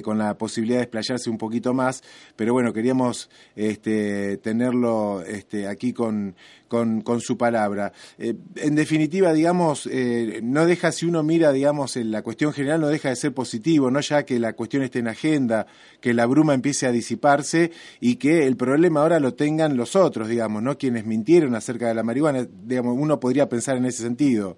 con 0.03 0.19
la 0.19 0.37
posibilidad 0.37 0.79
de 0.79 0.85
explayarse 0.85 1.31
un 1.31 1.39
poquito 1.39 1.75
más, 1.75 2.03
pero 2.37 2.53
bueno, 2.53 2.73
queríamos 2.73 3.31
este, 3.57 4.37
tenerlo 4.39 5.23
este, 5.23 5.67
aquí 5.67 5.93
con, 5.93 6.35
con, 6.69 7.01
con 7.03 7.21
su 7.21 7.37
palabra. 7.51 7.93
Eh, 8.17 8.35
en 8.57 8.75
definitiva, 8.77 9.33
digamos, 9.33 9.87
eh, 9.87 10.41
no 10.43 10.67
deja, 10.67 10.93
si 10.93 11.07
uno 11.07 11.23
mira, 11.25 11.51
digamos, 11.53 11.97
en 11.97 12.13
la 12.13 12.23
cuestión 12.23 12.53
general, 12.53 12.81
no 12.81 12.89
deja 12.89 13.09
de 13.09 13.17
ser 13.17 13.35
positivo, 13.35 13.91
no 13.91 14.01
ya 14.01 14.25
que 14.25 14.39
la 14.39 14.53
cuestión 14.53 14.85
esté 14.85 15.01
en 15.01 15.09
agenda, 15.09 15.67
que 16.01 16.15
la 16.15 16.27
bruma 16.27 16.55
empiece 16.55 16.87
a 16.87 16.93
disiparse 16.93 17.73
y 18.01 18.17
que 18.17 18.47
el 18.47 18.57
problema 18.57 19.03
ahora 19.03 19.19
lo 19.19 19.35
tengan 19.35 19.77
los 19.77 19.97
otros, 19.97 20.29
digamos, 20.29 20.63
¿no? 20.63 20.79
Quienes 20.79 21.05
mintieron 21.05 21.55
acerca 21.57 21.89
de 21.89 21.95
la 21.95 22.05
marihuana, 22.05 22.47
digamos, 22.65 22.97
uno 22.97 23.19
podría 23.19 23.49
pensar 23.49 23.77
en 23.77 23.87
ese 23.87 24.05
sentido. 24.05 24.57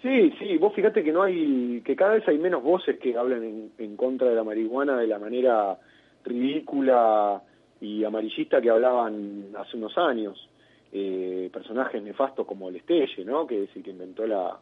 Sí, 0.00 0.32
sí, 0.38 0.56
vos 0.58 0.74
fíjate 0.74 1.02
que 1.02 1.12
no 1.12 1.22
hay, 1.22 1.82
que 1.84 1.94
cada 1.94 2.14
vez 2.14 2.26
hay 2.26 2.38
menos 2.38 2.62
voces 2.62 2.98
que 2.98 3.16
hablan 3.16 3.42
en, 3.42 3.70
en 3.78 3.96
contra 3.96 4.28
de 4.28 4.34
la 4.34 4.44
marihuana 4.44 4.98
de 4.98 5.06
la 5.06 5.18
manera 5.18 5.78
ridícula 6.24 7.42
y 7.80 8.04
amarillista 8.04 8.62
que 8.62 8.70
hablaban 8.70 9.44
hace 9.58 9.76
unos 9.76 9.96
años 9.98 10.48
eh, 10.96 11.50
personajes 11.52 12.00
nefastos 12.00 12.46
como 12.46 12.68
el 12.68 12.76
Estelle, 12.76 13.24
¿no? 13.24 13.48
que 13.48 13.64
es 13.64 13.70
el 13.74 13.82
que 13.82 13.90
inventó 13.90 14.24
la, 14.28 14.56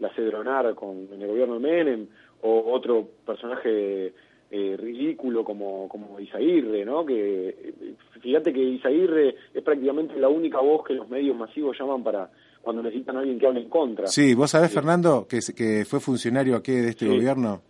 la 0.00 0.14
Cedronar 0.14 0.74
con, 0.74 1.08
en 1.12 1.22
el 1.22 1.28
gobierno 1.28 1.54
de 1.54 1.60
Menem, 1.60 2.06
o 2.42 2.72
otro 2.72 3.08
personaje 3.24 4.12
eh, 4.50 4.76
ridículo 4.76 5.44
como, 5.44 5.88
como 5.88 6.18
Isairre, 6.18 6.84
¿no? 6.84 7.06
que 7.06 7.48
eh, 7.48 7.94
fíjate 8.20 8.52
que 8.52 8.60
Isairre 8.60 9.36
es 9.54 9.62
prácticamente 9.62 10.18
la 10.18 10.28
única 10.28 10.58
voz 10.58 10.84
que 10.84 10.94
los 10.94 11.08
medios 11.08 11.36
masivos 11.36 11.78
llaman 11.78 12.02
para 12.02 12.30
cuando 12.62 12.82
necesitan 12.82 13.16
a 13.16 13.20
alguien 13.20 13.38
que 13.38 13.46
hable 13.46 13.60
en 13.60 13.68
contra. 13.68 14.08
Sí, 14.08 14.34
vos 14.34 14.50
sabés, 14.50 14.74
Fernando, 14.74 15.28
que, 15.28 15.38
que 15.54 15.84
fue 15.84 16.00
funcionario 16.00 16.56
aquí 16.56 16.72
de 16.72 16.88
este 16.88 17.06
gobierno. 17.06 17.62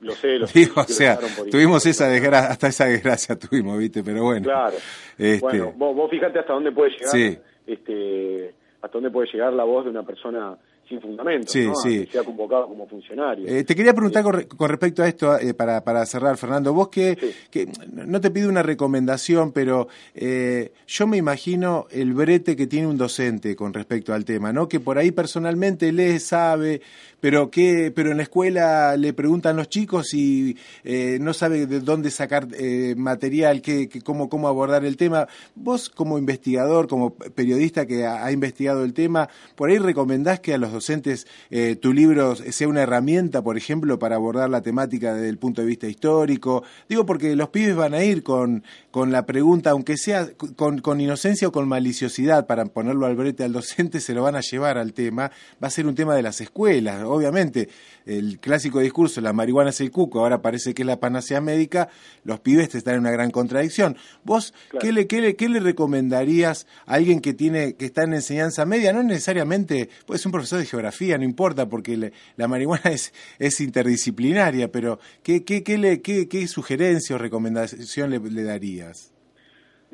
Lo 0.00 0.12
sé, 0.14 0.38
lo 0.38 0.46
sé. 0.48 0.70
o 0.74 0.84
sea, 0.84 1.18
tuvimos 1.50 1.84
esa 1.86 2.08
desgracia, 2.08 2.50
hasta 2.50 2.68
esa 2.68 2.86
desgracia 2.86 3.38
tuvimos, 3.38 3.78
¿viste? 3.78 4.02
Pero 4.02 4.24
bueno. 4.24 4.44
Claro. 4.44 4.76
Este... 5.18 5.40
Bueno, 5.40 5.72
vos, 5.76 5.96
vos 5.96 6.10
fíjate 6.10 6.38
hasta 6.38 6.52
dónde 6.52 6.72
puede 6.72 6.90
llegar, 6.90 7.42
este, 7.66 8.54
hasta 8.82 8.92
dónde 8.98 9.10
puede 9.10 9.28
llegar 9.32 9.52
la 9.52 9.64
voz 9.64 9.84
de 9.84 9.90
una 9.90 10.02
persona 10.02 10.56
sin 10.88 11.00
fundamento, 11.00 11.50
sí, 11.50 11.66
¿no? 11.66 11.74
sí. 11.74 12.06
sea 12.06 12.22
convocado 12.22 12.68
como 12.68 12.86
funcionario. 12.86 13.46
Eh, 13.48 13.64
te 13.64 13.74
quería 13.74 13.94
preguntar 13.94 14.22
con, 14.22 14.68
respecto 14.68 15.02
a 15.02 15.08
esto, 15.08 15.38
eh, 15.38 15.54
para, 15.54 15.82
para 15.82 16.04
cerrar, 16.06 16.36
Fernando, 16.36 16.72
vos 16.72 16.88
que, 16.88 17.16
que, 17.50 17.68
no 17.92 18.20
te 18.20 18.30
pido 18.30 18.48
una 18.48 18.62
recomendación, 18.62 19.52
pero 19.52 19.88
eh, 20.14 20.72
yo 20.86 21.06
me 21.06 21.16
imagino 21.16 21.86
el 21.90 22.12
brete 22.12 22.56
que 22.56 22.66
tiene 22.66 22.86
un 22.86 22.98
docente 22.98 23.56
con 23.56 23.72
respecto 23.72 24.12
al 24.12 24.24
tema, 24.24 24.52
¿no? 24.52 24.68
Que 24.68 24.80
por 24.80 24.98
ahí 24.98 25.10
personalmente 25.10 25.90
lee, 25.92 26.18
sabe, 26.18 26.82
pero 27.24 27.50
que 27.50 27.90
pero 27.90 28.10
en 28.10 28.18
la 28.18 28.24
escuela 28.24 28.98
le 28.98 29.14
preguntan 29.14 29.56
los 29.56 29.70
chicos 29.70 30.12
y 30.12 30.58
eh, 30.84 31.16
no 31.22 31.32
sabe 31.32 31.66
de 31.66 31.80
dónde 31.80 32.10
sacar 32.10 32.48
eh, 32.52 32.94
material, 32.98 33.62
que, 33.62 33.88
cómo, 34.04 34.28
cómo 34.28 34.46
abordar 34.46 34.84
el 34.84 34.98
tema. 34.98 35.26
Vos 35.54 35.88
como 35.88 36.18
investigador, 36.18 36.86
como 36.86 37.14
periodista 37.14 37.86
que 37.86 38.04
ha, 38.04 38.30
investigado 38.30 38.84
el 38.84 38.92
tema, 38.92 39.30
por 39.54 39.70
ahí 39.70 39.78
recomendás 39.78 40.40
que 40.40 40.52
a 40.52 40.58
los 40.58 40.70
docentes 40.70 41.26
eh, 41.48 41.76
tu 41.76 41.94
libro 41.94 42.36
sea 42.36 42.68
una 42.68 42.82
herramienta, 42.82 43.40
por 43.40 43.56
ejemplo, 43.56 43.98
para 43.98 44.16
abordar 44.16 44.50
la 44.50 44.60
temática 44.60 45.14
desde 45.14 45.30
el 45.30 45.38
punto 45.38 45.62
de 45.62 45.68
vista 45.68 45.88
histórico. 45.88 46.62
Digo 46.90 47.06
porque 47.06 47.34
los 47.36 47.48
pibes 47.48 47.74
van 47.74 47.94
a 47.94 48.04
ir 48.04 48.22
con, 48.22 48.64
con 48.90 49.12
la 49.12 49.24
pregunta, 49.24 49.70
aunque 49.70 49.96
sea 49.96 50.28
con, 50.56 50.82
con 50.82 51.00
inocencia 51.00 51.48
o 51.48 51.52
con 51.52 51.68
maliciosidad, 51.68 52.46
para 52.46 52.66
ponerlo 52.66 53.06
al 53.06 53.16
brete 53.16 53.44
al 53.44 53.54
docente, 53.54 54.00
se 54.00 54.12
lo 54.12 54.24
van 54.24 54.36
a 54.36 54.42
llevar 54.42 54.76
al 54.76 54.92
tema. 54.92 55.30
Va 55.62 55.68
a 55.68 55.70
ser 55.70 55.86
un 55.86 55.94
tema 55.94 56.14
de 56.14 56.20
las 56.20 56.42
escuelas 56.42 57.13
obviamente 57.14 57.68
el 58.06 58.38
clásico 58.38 58.80
discurso, 58.80 59.20
la 59.20 59.32
marihuana 59.32 59.70
es 59.70 59.80
el 59.80 59.90
cuco, 59.90 60.20
ahora 60.20 60.42
parece 60.42 60.74
que 60.74 60.82
es 60.82 60.86
la 60.86 61.00
panacea 61.00 61.40
médica, 61.40 61.88
los 62.24 62.40
pibes 62.40 62.74
están 62.74 62.94
en 62.94 63.00
una 63.00 63.10
gran 63.10 63.30
contradicción. 63.30 63.96
¿Vos 64.24 64.54
¿qué, 64.80 64.92
le, 64.92 65.06
qué, 65.06 65.20
le, 65.20 65.36
qué 65.36 65.48
le 65.48 65.60
recomendarías 65.60 66.66
a 66.86 66.94
alguien 66.94 67.20
que 67.20 67.32
tiene 67.32 67.76
que 67.76 67.86
está 67.86 68.04
en 68.04 68.14
enseñanza 68.14 68.66
media? 68.66 68.92
No 68.92 69.02
necesariamente, 69.02 69.88
puede 70.06 70.18
ser 70.18 70.28
un 70.28 70.32
profesor 70.32 70.58
de 70.58 70.66
geografía, 70.66 71.16
no 71.16 71.24
importa, 71.24 71.68
porque 71.68 72.12
la 72.36 72.48
marihuana 72.48 72.90
es, 72.90 73.12
es 73.38 73.60
interdisciplinaria, 73.60 74.70
pero 74.70 74.98
¿qué, 75.22 75.44
qué, 75.44 75.62
qué, 75.62 75.78
le, 75.78 76.02
qué, 76.02 76.28
qué 76.28 76.46
sugerencia 76.46 77.16
o 77.16 77.18
recomendación 77.18 78.10
le, 78.10 78.18
le 78.18 78.42
darías? 78.42 79.14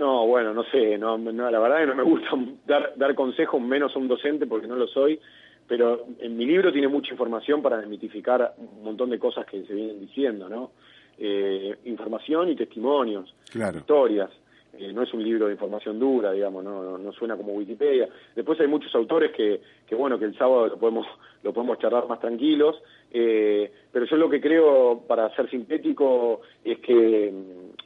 No, 0.01 0.27
bueno, 0.27 0.55
no 0.55 0.65
sé, 0.65 0.97
no, 0.97 1.19
no, 1.19 1.51
la 1.51 1.59
verdad 1.59 1.83
es 1.83 1.85
que 1.85 1.95
no 1.95 2.03
me 2.03 2.11
gusta 2.11 2.31
dar, 2.67 2.95
dar 2.97 3.15
consejos 3.15 3.61
menos 3.61 3.95
a 3.95 3.99
un 3.99 4.09
docente 4.09 4.47
porque 4.47 4.67
no 4.67 4.75
lo 4.75 4.87
soy, 4.87 5.21
pero 5.71 6.05
en 6.19 6.37
mi 6.37 6.47
libro 6.47 6.73
tiene 6.73 6.89
mucha 6.89 7.13
información 7.13 7.63
para 7.63 7.79
desmitificar 7.79 8.55
un 8.59 8.83
montón 8.83 9.09
de 9.09 9.21
cosas 9.21 9.47
que 9.47 9.63
se 9.63 9.73
vienen 9.73 10.01
diciendo, 10.01 10.49
¿no? 10.49 10.73
Eh, 11.17 11.77
información 11.85 12.49
y 12.49 12.57
testimonios, 12.57 13.33
historias. 13.55 14.31
Eh, 14.77 14.93
no 14.93 15.05
es 15.05 15.15
un 15.15 15.23
libro 15.23 15.47
de 15.47 15.53
información 15.53 16.01
dura, 16.01 16.33
digamos, 16.33 16.65
no, 16.65 16.99
no, 16.99 17.13
suena 17.13 17.37
como 17.37 17.53
Wikipedia. 17.53 18.09
Después 18.35 18.59
hay 18.59 18.67
muchos 18.67 18.93
autores 18.97 19.31
que, 19.31 19.61
que 19.87 19.95
bueno, 19.95 20.19
que 20.19 20.25
el 20.25 20.37
sábado 20.37 20.67
lo 20.67 20.77
podemos, 20.77 21.07
lo 21.45 21.53
podemos 21.53 21.79
charlar 21.79 22.09
más 22.09 22.19
tranquilos, 22.19 22.75
eh, 23.13 23.71
pero 23.93 24.07
yo 24.07 24.17
lo 24.17 24.29
que 24.29 24.41
creo, 24.41 25.05
para 25.07 25.33
ser 25.37 25.49
sintético, 25.51 26.41
es 26.65 26.81
que, 26.81 27.33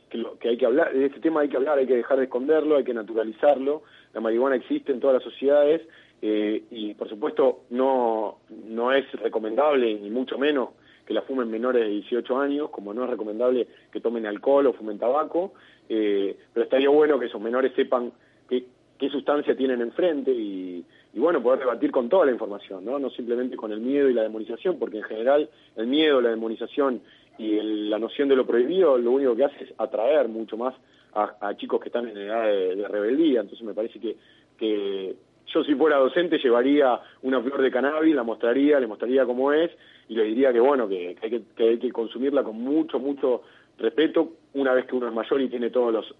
que, 0.08 0.24
que 0.40 0.48
hay 0.48 0.56
que 0.56 0.64
hablar, 0.64 0.90
de 0.94 1.04
este 1.04 1.20
tema 1.20 1.42
hay 1.42 1.50
que 1.50 1.58
hablar, 1.58 1.76
hay 1.76 1.86
que 1.86 1.96
dejar 1.96 2.16
de 2.16 2.24
esconderlo, 2.24 2.78
hay 2.78 2.84
que 2.84 2.94
naturalizarlo. 2.94 3.82
La 4.14 4.22
marihuana 4.22 4.56
existe 4.56 4.90
en 4.90 5.00
todas 5.00 5.16
las 5.16 5.24
sociedades 5.24 5.82
eh, 6.26 6.64
y 6.70 6.94
por 6.94 7.06
supuesto 7.06 7.64
no, 7.68 8.38
no 8.66 8.92
es 8.92 9.12
recomendable, 9.12 9.94
ni 9.94 10.08
mucho 10.08 10.38
menos, 10.38 10.70
que 11.04 11.12
la 11.12 11.20
fumen 11.20 11.50
menores 11.50 11.82
de 11.82 11.90
18 11.90 12.38
años, 12.38 12.70
como 12.70 12.94
no 12.94 13.04
es 13.04 13.10
recomendable 13.10 13.68
que 13.92 14.00
tomen 14.00 14.24
alcohol 14.24 14.66
o 14.68 14.72
fumen 14.72 14.98
tabaco, 14.98 15.52
eh, 15.86 16.34
pero 16.54 16.64
estaría 16.64 16.88
bueno 16.88 17.18
que 17.18 17.26
esos 17.26 17.42
menores 17.42 17.74
sepan 17.76 18.10
qué, 18.48 18.64
qué 18.98 19.10
sustancia 19.10 19.54
tienen 19.54 19.82
enfrente 19.82 20.30
y, 20.30 20.82
y 21.12 21.18
bueno, 21.18 21.42
poder 21.42 21.58
debatir 21.58 21.90
con 21.90 22.08
toda 22.08 22.24
la 22.24 22.32
información, 22.32 22.86
¿no? 22.86 22.98
No 22.98 23.10
simplemente 23.10 23.54
con 23.54 23.70
el 23.72 23.80
miedo 23.80 24.08
y 24.08 24.14
la 24.14 24.22
demonización, 24.22 24.78
porque 24.78 24.96
en 24.96 25.04
general 25.04 25.50
el 25.76 25.86
miedo, 25.86 26.22
la 26.22 26.30
demonización 26.30 27.02
y 27.36 27.60
la 27.60 27.98
noción 27.98 28.30
de 28.30 28.36
lo 28.36 28.46
prohibido 28.46 28.96
lo 28.96 29.10
único 29.10 29.36
que 29.36 29.44
hace 29.44 29.64
es 29.64 29.74
atraer 29.76 30.28
mucho 30.28 30.56
más 30.56 30.74
a, 31.12 31.54
chicos 31.56 31.80
que 31.80 31.90
están 31.90 32.08
en 32.08 32.16
edad 32.16 32.44
de, 32.44 32.88
rebeldía. 32.88 33.42
Entonces 33.42 33.64
me 33.66 33.74
parece 33.74 34.00
que, 34.00 34.16
que 34.56 35.14
yo 35.54 35.64
si 35.64 35.74
fuera 35.74 35.96
docente 35.96 36.38
llevaría 36.38 37.00
una 37.22 37.40
flor 37.40 37.62
de 37.62 37.70
cannabis, 37.70 38.14
la 38.14 38.24
mostraría, 38.24 38.80
le 38.80 38.86
mostraría 38.86 39.24
cómo 39.24 39.52
es 39.52 39.70
y 40.08 40.14
le 40.14 40.24
diría 40.24 40.52
que 40.52 40.60
bueno, 40.60 40.88
que, 40.88 41.16
hay, 41.22 41.30
que, 41.30 41.42
que 41.56 41.68
hay 41.70 41.78
que 41.78 41.92
consumirla 41.92 42.42
con 42.42 42.60
mucho, 42.60 42.98
mucho 42.98 43.42
respeto 43.78 44.32
una 44.54 44.72
vez 44.72 44.86
que 44.86 44.94
uno 44.94 45.08
es 45.08 45.14
mayor 45.14 45.40
y 45.40 45.48
tiene 45.48 45.70
todo 45.70 45.90
los 45.90 46.14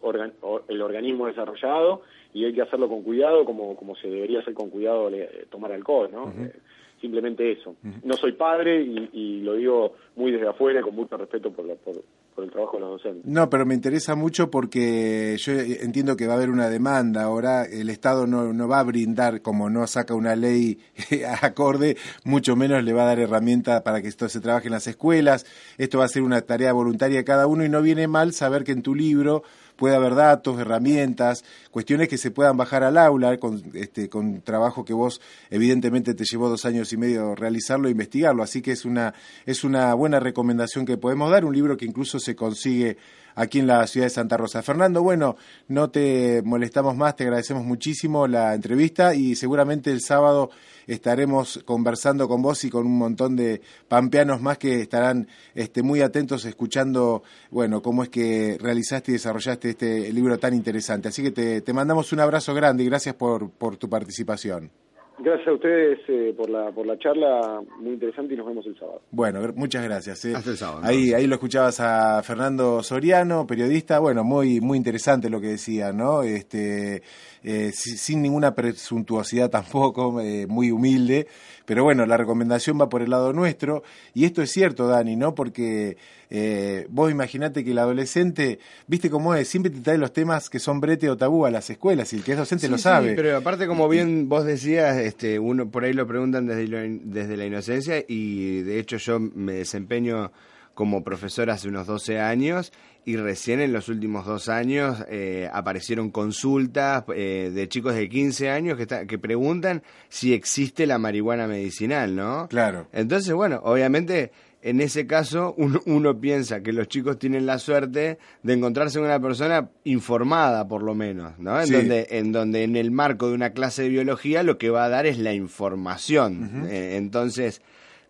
el 0.68 0.82
organismo 0.82 1.26
desarrollado 1.26 2.02
y 2.32 2.44
hay 2.44 2.52
que 2.52 2.62
hacerlo 2.62 2.88
con 2.88 3.02
cuidado 3.02 3.44
como, 3.44 3.76
como 3.76 3.94
se 3.96 4.08
debería 4.08 4.40
hacer 4.40 4.54
con 4.54 4.70
cuidado 4.70 5.10
tomar 5.50 5.72
alcohol, 5.72 6.08
¿no? 6.12 6.32
Eh, 6.44 6.52
simplemente 7.00 7.52
eso. 7.52 7.76
No 8.02 8.14
soy 8.14 8.32
padre 8.32 8.80
y, 8.82 9.40
lo 9.42 9.54
digo 9.54 9.94
muy 10.16 10.32
desde 10.32 10.48
afuera 10.48 10.82
con 10.82 10.94
mucho 10.94 11.16
respeto 11.16 11.52
por, 11.52 11.66
la, 11.66 11.74
por, 11.74 12.02
por 12.34 12.44
el 12.44 12.50
trabajo 12.50 12.76
de 12.76 12.80
los 12.80 12.90
docentes. 12.90 13.24
No, 13.24 13.48
pero 13.48 13.64
me 13.64 13.74
interesa 13.74 14.14
mucho 14.14 14.50
porque 14.50 15.36
yo 15.38 15.52
entiendo 15.52 16.16
que 16.16 16.26
va 16.26 16.34
a 16.34 16.36
haber 16.36 16.50
una 16.50 16.68
demanda. 16.68 17.22
Ahora 17.22 17.64
el 17.64 17.90
Estado 17.90 18.26
no, 18.26 18.52
no 18.52 18.68
va 18.68 18.80
a 18.80 18.82
brindar, 18.82 19.40
como 19.42 19.70
no 19.70 19.86
saca 19.86 20.14
una 20.14 20.34
ley 20.34 20.78
acorde, 21.42 21.96
mucho 22.24 22.56
menos 22.56 22.82
le 22.82 22.92
va 22.92 23.02
a 23.02 23.06
dar 23.06 23.20
herramientas 23.20 23.82
para 23.82 24.02
que 24.02 24.08
esto 24.08 24.28
se 24.28 24.40
trabaje 24.40 24.66
en 24.66 24.72
las 24.72 24.86
escuelas. 24.86 25.46
Esto 25.78 25.98
va 25.98 26.06
a 26.06 26.08
ser 26.08 26.22
una 26.22 26.40
tarea 26.42 26.72
voluntaria 26.72 27.18
de 27.18 27.24
cada 27.24 27.46
uno 27.46 27.64
y 27.64 27.68
no 27.68 27.82
viene 27.82 28.08
mal 28.08 28.32
saber 28.32 28.64
que 28.64 28.72
en 28.72 28.82
tu 28.82 28.94
libro 28.94 29.42
puede 29.76 29.96
haber 29.96 30.14
datos, 30.14 30.58
herramientas, 30.58 31.44
cuestiones 31.70 32.08
que 32.08 32.18
se 32.18 32.30
puedan 32.30 32.56
bajar 32.56 32.84
al 32.84 32.96
aula 32.98 33.37
con, 33.38 33.62
este, 33.74 34.08
con 34.08 34.40
trabajo 34.42 34.84
que 34.84 34.92
vos 34.92 35.20
evidentemente 35.50 36.14
te 36.14 36.24
llevó 36.24 36.48
dos 36.48 36.64
años 36.64 36.92
y 36.92 36.96
medio 36.96 37.34
realizarlo 37.34 37.88
e 37.88 37.92
investigarlo. 37.92 38.42
Así 38.42 38.62
que 38.62 38.72
es 38.72 38.84
una, 38.84 39.14
es 39.46 39.64
una 39.64 39.94
buena 39.94 40.20
recomendación 40.20 40.87
que 40.87 40.96
podemos 40.96 41.30
dar, 41.30 41.44
un 41.44 41.54
libro 41.54 41.76
que 41.76 41.87
incluso 41.87 42.18
se 42.18 42.37
consigue 42.37 42.96
aquí 43.34 43.58
en 43.60 43.66
la 43.66 43.86
ciudad 43.86 44.06
de 44.06 44.10
Santa 44.10 44.36
Rosa. 44.36 44.62
Fernando, 44.62 45.02
bueno, 45.02 45.36
no 45.68 45.90
te 45.90 46.42
molestamos 46.44 46.96
más, 46.96 47.16
te 47.16 47.24
agradecemos 47.24 47.64
muchísimo 47.64 48.26
la 48.26 48.54
entrevista 48.54 49.14
y 49.14 49.36
seguramente 49.36 49.90
el 49.90 50.00
sábado 50.00 50.50
estaremos 50.86 51.62
conversando 51.64 52.28
con 52.28 52.42
vos 52.42 52.64
y 52.64 52.70
con 52.70 52.86
un 52.86 52.98
montón 52.98 53.36
de 53.36 53.62
pampeanos 53.88 54.40
más 54.40 54.58
que 54.58 54.82
estarán 54.82 55.28
este, 55.54 55.82
muy 55.82 56.00
atentos 56.02 56.44
escuchando, 56.44 57.22
bueno, 57.50 57.82
cómo 57.82 58.02
es 58.02 58.08
que 58.08 58.58
realizaste 58.60 59.12
y 59.12 59.14
desarrollaste 59.14 59.70
este 59.70 60.12
libro 60.12 60.38
tan 60.38 60.54
interesante. 60.54 61.08
Así 61.08 61.22
que 61.22 61.30
te, 61.30 61.60
te 61.60 61.72
mandamos 61.72 62.12
un 62.12 62.20
abrazo 62.20 62.54
grande 62.54 62.84
y 62.84 62.86
gracias 62.86 63.14
por, 63.14 63.50
por 63.50 63.76
tu 63.76 63.88
participación. 63.88 64.70
Gracias 65.18 65.46
a 65.46 65.53
ustedes 65.53 66.00
eh, 66.09 66.35
por, 66.37 66.50
la, 66.50 66.72
por 66.72 66.87
la 66.87 66.98
charla, 66.98 67.62
muy 67.79 67.92
interesante 67.92 68.35
y 68.35 68.37
nos 68.37 68.46
vemos 68.46 68.66
el 68.66 68.77
sábado. 68.77 69.00
Bueno, 69.12 69.40
muchas 69.55 69.85
gracias. 69.85 70.24
Eh. 70.24 70.35
Hasta 70.35 70.50
el 70.50 70.57
sábado. 70.57 70.81
Ahí, 70.83 71.12
ahí 71.12 71.27
lo 71.27 71.35
escuchabas 71.35 71.79
a 71.81 72.22
Fernando 72.22 72.83
Soriano, 72.83 73.46
periodista, 73.46 74.00
bueno, 74.00 74.24
muy, 74.24 74.61
muy 74.61 74.77
interesante 74.77 75.31
lo 75.31 75.40
que 75.40 75.48
decía, 75.48 75.92
¿no? 75.92 76.22
Este, 76.22 77.03
eh, 77.46 77.72
sin 77.72 78.22
ninguna 78.22 78.54
presuntuosidad 78.54 79.50
tampoco, 79.50 80.18
eh, 80.22 80.46
muy 80.46 80.70
humilde, 80.70 81.26
pero 81.66 81.85
bueno, 81.85 82.07
la 82.07 82.16
recomendación 82.16 82.80
va 82.80 82.88
por 82.88 83.02
el 83.02 83.11
lado 83.11 83.35
nuestro, 83.35 83.83
y 84.14 84.24
esto 84.24 84.40
es 84.40 84.50
cierto, 84.50 84.87
Dani, 84.87 85.14
¿no? 85.14 85.35
Porque 85.35 85.98
eh, 86.30 86.87
vos 86.88 87.11
imaginate 87.11 87.62
que 87.62 87.72
el 87.72 87.78
adolescente, 87.78 88.59
viste 88.87 89.11
cómo 89.11 89.35
es, 89.35 89.46
siempre 89.46 89.70
te 89.70 89.80
trae 89.80 89.98
los 89.98 90.14
temas 90.14 90.48
que 90.48 90.59
son 90.59 90.80
brete 90.80 91.11
o 91.11 91.18
tabú 91.18 91.44
a 91.44 91.50
las 91.50 91.68
escuelas, 91.68 92.14
y 92.14 92.16
el 92.16 92.24
que 92.24 92.33
es 92.33 92.38
docente 92.38 92.66
lo 92.66 92.78
sabe. 92.78 93.11
Sí, 93.11 93.14
pero 93.14 93.37
aparte, 93.37 93.66
como 93.66 93.90
bien 93.90 94.26
vos 94.26 94.46
decías, 94.46 94.96
este, 94.96 95.38
uno 95.38 95.68
por 95.68 95.85
ahí 95.85 95.92
lo 95.92 96.07
preguntan 96.07 96.46
desde, 96.46 96.98
desde 97.02 97.37
la 97.37 97.44
inocencia, 97.44 98.02
y 98.09 98.62
de 98.62 98.78
hecho 98.78 98.96
yo 98.96 99.20
me 99.20 99.52
desempeño 99.52 100.33
como 100.72 101.04
profesor 101.04 101.50
hace 101.50 101.68
unos 101.68 101.87
12 101.87 102.20
años 102.20 102.72
y 103.04 103.16
recién 103.16 103.60
en 103.60 103.72
los 103.72 103.88
últimos 103.88 104.26
dos 104.26 104.48
años 104.48 105.04
eh, 105.08 105.48
aparecieron 105.52 106.10
consultas 106.10 107.04
eh, 107.14 107.50
de 107.52 107.68
chicos 107.68 107.94
de 107.94 108.08
15 108.08 108.50
años 108.50 108.78
que, 108.78 109.06
que 109.06 109.18
preguntan 109.18 109.82
si 110.08 110.32
existe 110.32 110.86
la 110.86 110.98
marihuana 110.98 111.46
medicinal, 111.46 112.14
¿no? 112.16 112.48
Claro. 112.48 112.88
Entonces, 112.92 113.34
bueno, 113.34 113.60
obviamente 113.64 114.32
en 114.64 114.80
ese 114.80 115.06
caso 115.06 115.54
uno, 115.84 116.18
piensa 116.18 116.62
que 116.62 116.72
los 116.72 116.88
chicos 116.88 117.18
tienen 117.18 117.44
la 117.44 117.58
suerte 117.58 118.18
de 118.42 118.52
encontrarse 118.54 118.98
con 118.98 119.06
una 119.06 119.20
persona 119.20 119.68
informada 119.84 120.66
por 120.66 120.82
lo 120.82 120.94
menos, 120.94 121.38
¿no? 121.38 121.60
En, 121.60 121.70
donde, 121.70 122.06
en 122.10 122.32
donde 122.32 122.64
en 122.64 122.74
el 122.74 122.90
marco 122.90 123.28
de 123.28 123.34
una 123.34 123.50
clase 123.50 123.82
de 123.82 123.90
biología 123.90 124.42
lo 124.42 124.56
que 124.56 124.70
va 124.70 124.86
a 124.86 124.88
dar 124.88 125.04
es 125.04 125.18
la 125.18 125.34
información. 125.34 126.66
Eh, 126.70 126.96
entonces, 126.96 127.60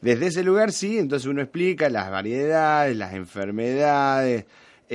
desde 0.01 0.29
ese 0.29 0.45
lugar 0.45 0.71
sí, 0.71 0.97
entonces 0.97 1.27
uno 1.27 1.43
explica 1.43 1.91
las 1.91 2.09
variedades, 2.09 2.97
las 2.97 3.15
enfermedades, 3.15 4.45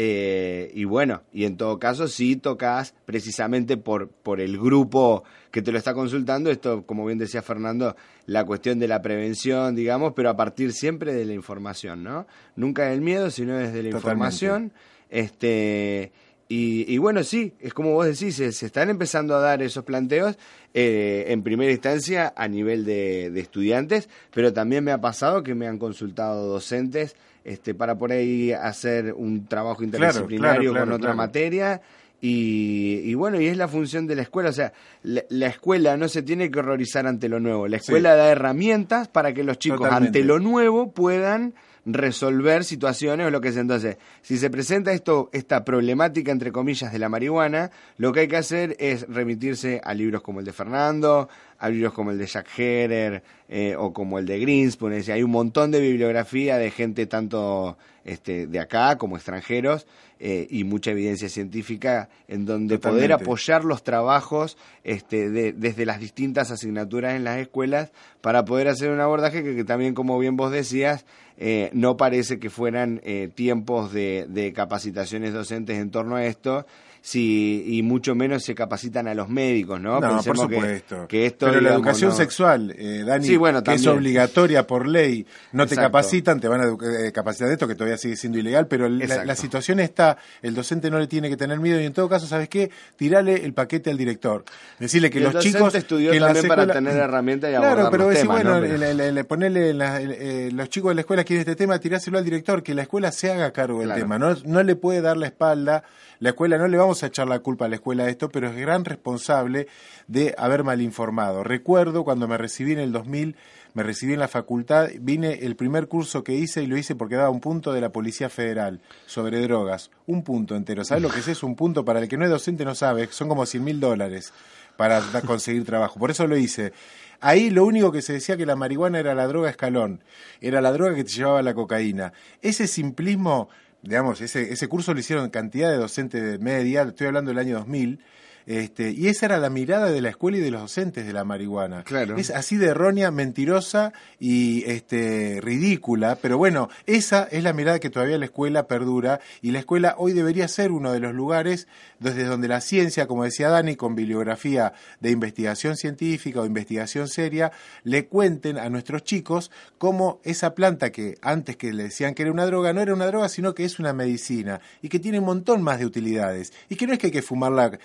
eh, 0.02 0.72
y 0.74 0.86
bueno, 0.86 1.24
y 1.34 1.44
en 1.44 1.58
todo 1.58 1.78
caso 1.78 2.08
sí 2.08 2.38
tocas 2.38 2.96
precisamente 3.04 3.76
por, 3.76 4.08
por 4.08 4.40
el 4.40 4.58
grupo 4.58 5.26
que 5.52 5.62
te 5.62 5.74
lo 5.74 5.78
está 5.78 5.94
consultando, 5.94 6.50
esto 6.52 6.86
como 6.86 7.06
bien 7.06 7.18
decía 7.18 7.42
Fernando, 7.42 7.98
la 8.26 8.46
cuestión 8.46 8.80
de 8.80 8.88
la 8.88 9.02
prevención, 9.02 9.76
digamos, 9.76 10.14
pero 10.16 10.30
a 10.30 10.38
partir 10.38 10.72
siempre 10.72 11.14
de 11.14 11.26
la 11.26 11.34
información, 11.34 12.02
¿no? 12.02 12.28
Nunca 12.56 12.86
del 12.86 13.02
miedo, 13.02 13.30
sino 13.30 13.58
desde 13.58 13.84
la 13.84 13.90
información. 13.90 14.72
Este, 15.10 16.14
y, 16.48 16.98
bueno, 16.98 17.26
sí, 17.26 17.52
es 17.60 17.74
como 17.74 17.92
vos 17.92 18.06
decís, 18.06 18.38
se, 18.38 18.48
están 18.48 18.90
empezando 18.90 19.36
a 19.36 19.40
dar 19.40 19.62
esos 19.62 19.84
planteos 19.84 20.38
eh, 20.74 21.26
en 21.28 21.44
primera 21.44 21.74
instancia 21.74 22.34
a 22.38 22.48
nivel 22.48 22.86
de, 22.86 23.32
de, 23.32 23.40
estudiantes, 23.42 24.08
pero 24.34 24.54
también 24.54 24.86
me 24.86 24.94
ha 24.94 25.02
pasado 25.02 25.44
que 25.44 25.56
me 25.56 25.68
han 25.68 25.78
consultado 25.78 26.48
docentes 26.48 27.18
este, 27.44 27.74
para 27.74 27.96
por 27.96 28.12
ahí 28.12 28.52
hacer 28.52 29.14
un 29.14 29.48
trabajo 29.48 29.84
interdisciplinario 29.84 30.74
con 30.74 30.92
otra 30.92 31.14
materia. 31.14 31.82
Y, 32.22 33.02
y, 33.06 33.14
bueno, 33.14 33.40
y 33.40 33.48
es 33.48 33.56
la 33.56 33.70
función 33.70 34.06
de 34.06 34.16
la 34.16 34.24
escuela. 34.24 34.50
O 34.50 34.54
sea, 34.54 34.74
la, 35.04 35.48
escuela 35.48 35.96
no 35.96 36.10
se 36.10 36.22
tiene 36.22 36.52
que 36.52 36.60
horrorizar 36.60 37.08
ante 37.08 37.30
lo 37.30 37.40
nuevo. 37.40 37.68
La 37.68 37.78
escuela 37.78 38.16
da 38.16 38.30
herramientas 38.30 39.08
para 39.08 39.34
que 39.34 39.44
los 39.44 39.58
chicos 39.58 39.90
ante 39.90 40.24
lo 40.24 40.40
nuevo 40.40 40.92
puedan 40.92 41.54
resolver 41.86 42.64
situaciones 42.64 43.28
o 43.28 43.30
lo 43.30 43.42
que 43.42 43.50
es 43.50 43.58
entonces 43.58 43.98
si 44.22 44.38
se 44.38 44.50
presenta 44.50 44.92
esto 44.92 45.30
esta 45.32 45.64
problemática 45.64 46.32
entre 46.32 46.52
comillas 46.52 46.92
de 46.92 47.00
la 47.00 47.10
marihuana 47.10 47.72
lo 47.98 48.12
que 48.12 48.22
hay 48.22 48.28
que 48.28 48.38
hacer 48.38 48.76
es 48.80 49.08
remitirse 49.08 49.82
a 49.84 49.94
libros 49.94 50.22
como 50.22 50.40
el 50.40 50.46
de 50.46 50.54
Fernando 50.54 51.30
a 51.58 51.70
libros 51.70 51.94
como 51.94 52.12
el 52.12 52.18
de 52.18 52.26
Jack 52.26 52.48
Herer 52.58 53.24
eh, 53.48 53.76
o 53.78 53.94
como 53.94 54.20
el 54.20 54.26
de 54.26 54.40
Greenspoon 54.40 54.94
hay 54.94 55.24
un 55.24 55.32
montón 55.32 55.72
de 55.72 55.80
bibliografía 55.80 56.58
de 56.58 56.72
gente 56.72 57.06
tanto 57.06 57.78
este, 58.06 58.48
de 58.48 58.60
acá 58.60 58.98
como 58.98 59.18
extranjeros 59.18 59.86
eh, 60.20 60.48
y 60.50 60.64
mucha 60.64 60.92
evidencia 60.92 61.30
científica 61.30 62.10
en 62.28 62.46
donde 62.46 62.80
poder 62.80 63.14
apoyar 63.14 63.64
los 63.64 63.84
trabajos 63.84 64.58
este, 64.84 65.30
de, 65.30 65.54
desde 65.54 65.86
las 65.86 66.00
distintas 66.00 66.52
asignaturas 66.52 67.16
en 67.16 67.24
las 67.24 67.38
escuelas 67.38 67.92
para 68.22 68.46
poder 68.46 68.68
hacer 68.68 68.90
un 68.90 69.00
abordaje 69.00 69.44
que, 69.44 69.56
que 69.56 69.64
también 69.64 69.94
como 69.94 70.18
bien 70.18 70.36
vos 70.36 70.52
decías 70.52 71.06
eh, 71.42 71.70
no 71.72 71.96
parece 71.96 72.38
que 72.38 72.50
fueran 72.50 73.00
eh, 73.02 73.30
tiempos 73.34 73.94
de, 73.94 74.26
de, 74.28 74.52
capacitaciones 74.52 75.32
docentes 75.34 75.78
en 75.78 75.90
torno 75.90 76.18
a 76.18 76.26
esto, 76.26 76.66
si, 77.02 77.64
y 77.68 77.84
mucho 77.84 78.16
menos 78.16 78.44
se 78.44 78.54
capacitan 78.54 79.08
a 79.08 79.14
los 79.14 79.30
médicos, 79.30 79.80
¿no? 79.80 80.00
No, 80.00 80.22
por 80.22 80.38
supuesto. 80.38 81.08
Que, 81.08 81.26
esto, 81.26 81.48
Pero 81.48 81.62
la 81.62 81.74
educación 81.74 82.14
sexual, 82.14 82.74
eh, 82.78 83.04
Dani, 83.06 83.28
que 83.64 83.74
es 83.74 83.88
obligatoria 83.88 84.68
por 84.68 84.88
ley, 84.88 85.26
no 85.54 85.66
te 85.66 85.76
capacitan, 85.76 86.40
te 86.40 86.48
van 86.48 86.62
a 86.62 86.66
eh, 86.66 87.12
capacitar 87.12 87.48
de 87.48 87.54
esto, 87.54 87.68
que 87.68 87.76
todavía 87.76 87.98
sigue 87.98 88.16
siendo 88.16 88.38
ilegal, 88.38 88.68
pero 88.68 88.90
la, 88.90 89.36
situación 89.36 89.80
está, 89.80 90.18
el 90.42 90.54
docente 90.54 90.92
no 90.92 91.00
le 91.00 91.08
tiene 91.08 91.30
que 91.30 91.38
tener 91.38 91.60
miedo 91.60 91.80
y 91.80 91.86
en 91.86 91.94
todo 91.94 92.10
caso, 92.10 92.28
¿sabes 92.28 92.50
qué? 92.50 92.70
Tirale 92.96 93.46
el 93.46 93.54
paquete 93.54 93.90
al 93.90 93.98
director. 93.98 94.44
Decirle 94.80 95.10
que 95.10 95.20
los 95.20 95.38
chicos... 95.40 95.74
estudió 95.76 96.12
que 96.12 96.20
también 96.20 96.48
para 96.48 96.68
tener 96.68 96.98
herramientas 96.98 97.52
y 97.52 97.56
Claro, 97.56 97.90
pero 97.92 98.10
decir, 98.10 98.28
bueno, 98.28 98.60
le, 98.60 99.24
ponerle 99.24 99.72
eh, 99.72 100.50
los 100.52 100.70
chicos 100.70 100.90
de 100.90 100.96
la 100.96 101.02
escuela 101.02 101.24
quieren 101.24 101.42
este 101.42 101.56
tema, 101.56 101.80
tiráselo 101.80 102.18
al 102.18 102.26
director, 102.26 102.64
que 102.64 102.74
la 102.74 102.84
escuela 102.84 103.12
se 103.12 103.32
haga 103.32 103.52
cargo 103.52 103.82
del 103.82 103.94
tema, 103.94 104.20
no, 104.20 104.36
no 104.46 104.64
le 104.64 104.76
puede 104.76 105.02
dar 105.02 105.18
la 105.18 105.28
espalda 105.28 105.84
la 106.20 106.30
escuela, 106.30 106.58
no 106.58 106.68
le 106.68 106.78
vamos 106.78 106.89
a 107.04 107.08
echar 107.08 107.28
la 107.28 107.40
culpa 107.40 107.66
a 107.66 107.70
la 107.70 107.76
escuela 107.76 108.06
de 108.06 108.12
esto, 108.12 108.30
pero 108.30 108.50
es 108.50 108.56
gran 108.56 108.86
responsable 108.86 109.68
de 110.08 110.36
haber 110.38 110.64
mal 110.64 110.82
informado. 110.82 111.44
Recuerdo 111.44 112.04
cuando 112.04 112.28
me 112.28 112.38
recibí 112.38 112.74
en 112.74 112.80
el 112.80 112.92
2000, 112.92 113.36
me 113.74 113.84
recibí 113.84 114.14
en 114.14 114.20
la 114.20 114.28
facultad, 114.28 114.90
vine 115.00 115.46
el 115.46 115.56
primer 115.56 115.88
curso 115.88 116.24
que 116.24 116.34
hice 116.34 116.64
y 116.64 116.68
lo 116.68 116.78
hice 116.78 116.96
porque 116.96 117.16
daba 117.16 117.30
un 117.30 117.40
punto 117.40 117.72
de 117.72 117.82
la 117.82 117.92
Policía 117.92 118.30
Federal 118.30 118.82
sobre 119.06 119.42
drogas, 119.42 119.92
un 120.08 120.24
punto 120.24 120.56
entero. 120.56 120.84
¿Sabes 120.84 121.04
lo 121.04 121.10
que 121.10 121.20
es? 121.20 121.44
Un 121.44 121.56
punto 121.56 121.86
para 121.86 122.00
el 122.00 122.08
que 122.08 122.18
no 122.18 122.26
es 122.26 122.32
docente 122.32 122.66
no 122.66 122.76
sabe, 122.76 123.08
son 123.12 123.30
como 123.30 123.46
100 123.46 123.64
mil 123.64 123.80
dólares 123.80 124.34
para 124.76 125.02
conseguir 125.26 125.66
trabajo. 125.66 126.00
Por 126.00 126.10
eso 126.10 126.26
lo 126.26 126.38
hice. 126.38 126.74
Ahí 127.22 127.50
lo 127.50 127.66
único 127.66 127.92
que 127.92 128.02
se 128.02 128.14
decía 128.14 128.38
que 128.38 128.46
la 128.46 128.56
marihuana 128.56 129.00
era 129.00 129.14
la 129.14 129.28
droga 129.28 129.50
escalón, 129.50 130.02
era 130.40 130.62
la 130.62 130.72
droga 130.72 130.96
que 130.96 131.04
te 131.04 131.12
llevaba 131.12 131.42
la 131.42 131.54
cocaína. 131.54 132.14
Ese 132.42 132.66
simplismo 132.66 133.50
digamos, 133.82 134.22
ese, 134.22 134.52
ese 134.52 134.68
curso 134.68 134.94
lo 134.94 135.00
hicieron 135.00 135.30
cantidad 135.30 135.70
de 135.70 135.78
docentes 135.78 136.24
de 136.24 136.40
media, 136.40 136.84
estoy 136.84 137.08
hablando 137.08 137.30
del 137.30 137.40
año 137.40 137.58
2000, 137.60 138.00
Este, 138.46 138.92
y 138.92 139.08
esa 139.08 139.28
era 139.28 139.38
la 139.38 139.50
mirada 139.50 139.92
de 139.92 140.02
la 140.02 140.10
escuela 140.10 140.38
y 140.38 140.42
de 140.42 140.52
los 140.52 140.62
docentes 140.62 141.06
de 141.06 141.14
la 141.14 141.24
marihuana. 141.24 141.84
Claro. 141.84 142.18
Es 142.18 142.30
así 142.32 142.58
de 142.58 142.68
errónea, 142.68 143.12
mentirosa 143.12 143.94
y 144.20 144.64
este, 144.66 145.40
ridícula, 145.42 146.18
pero 146.22 146.38
bueno, 146.38 146.70
esa 146.86 147.28
es 147.32 147.44
la 147.44 147.54
mirada 147.54 147.80
que 147.80 147.90
todavía 147.90 148.18
la 148.18 148.26
escuela 148.26 148.68
perdura 148.68 149.20
y 149.42 149.52
la 149.52 149.60
escuela 149.60 149.96
hoy 149.98 150.14
debería 150.14 150.48
ser 150.48 150.72
uno 150.72 150.92
de 150.92 151.00
los 151.00 151.14
lugares 151.14 151.68
desde 152.00 152.26
donde 152.26 152.48
la 152.48 152.62
ciencia, 152.62 153.08
como 153.08 153.24
decía 153.24 153.50
Dani, 153.50 153.76
con 153.76 153.96
bibliografía 153.96 154.74
de 155.00 155.12
investigación 155.12 155.76
científica 155.76 156.42
o 156.42 156.46
investigación 156.46 157.08
seria, 157.08 157.52
le 157.84 158.08
cuenten 158.08 158.58
a 158.58 158.70
nuestros 158.70 159.04
chicos 159.04 159.52
cómo 159.78 160.20
esa 160.24 160.56
planta 160.56 160.92
que 160.92 161.18
antes 161.22 161.56
que 161.58 161.74
le 161.74 161.84
decían 161.84 162.14
que 162.14 162.24
era 162.24 162.32
una 162.32 162.46
droga, 162.46 162.74
no 162.74 162.82
era 162.82 162.94
una 162.94 163.08
droga, 163.08 163.30
sino 163.30 163.54
que 163.54 163.66
es 163.66 163.80
una 163.80 163.94
medicina 163.94 164.62
y 164.82 164.90
que 164.90 165.00
tiene 165.00 165.20
un 165.20 165.26
montón 165.26 165.62
más 165.62 165.80
de 165.80 165.86
utilidades 165.86 166.54
y 166.70 166.76
que 166.76 166.88
no 166.88 166.94
es 166.94 167.00
que 167.00 167.08
hay 167.08 167.12
que 167.12 167.22
fumarla 167.22 167.80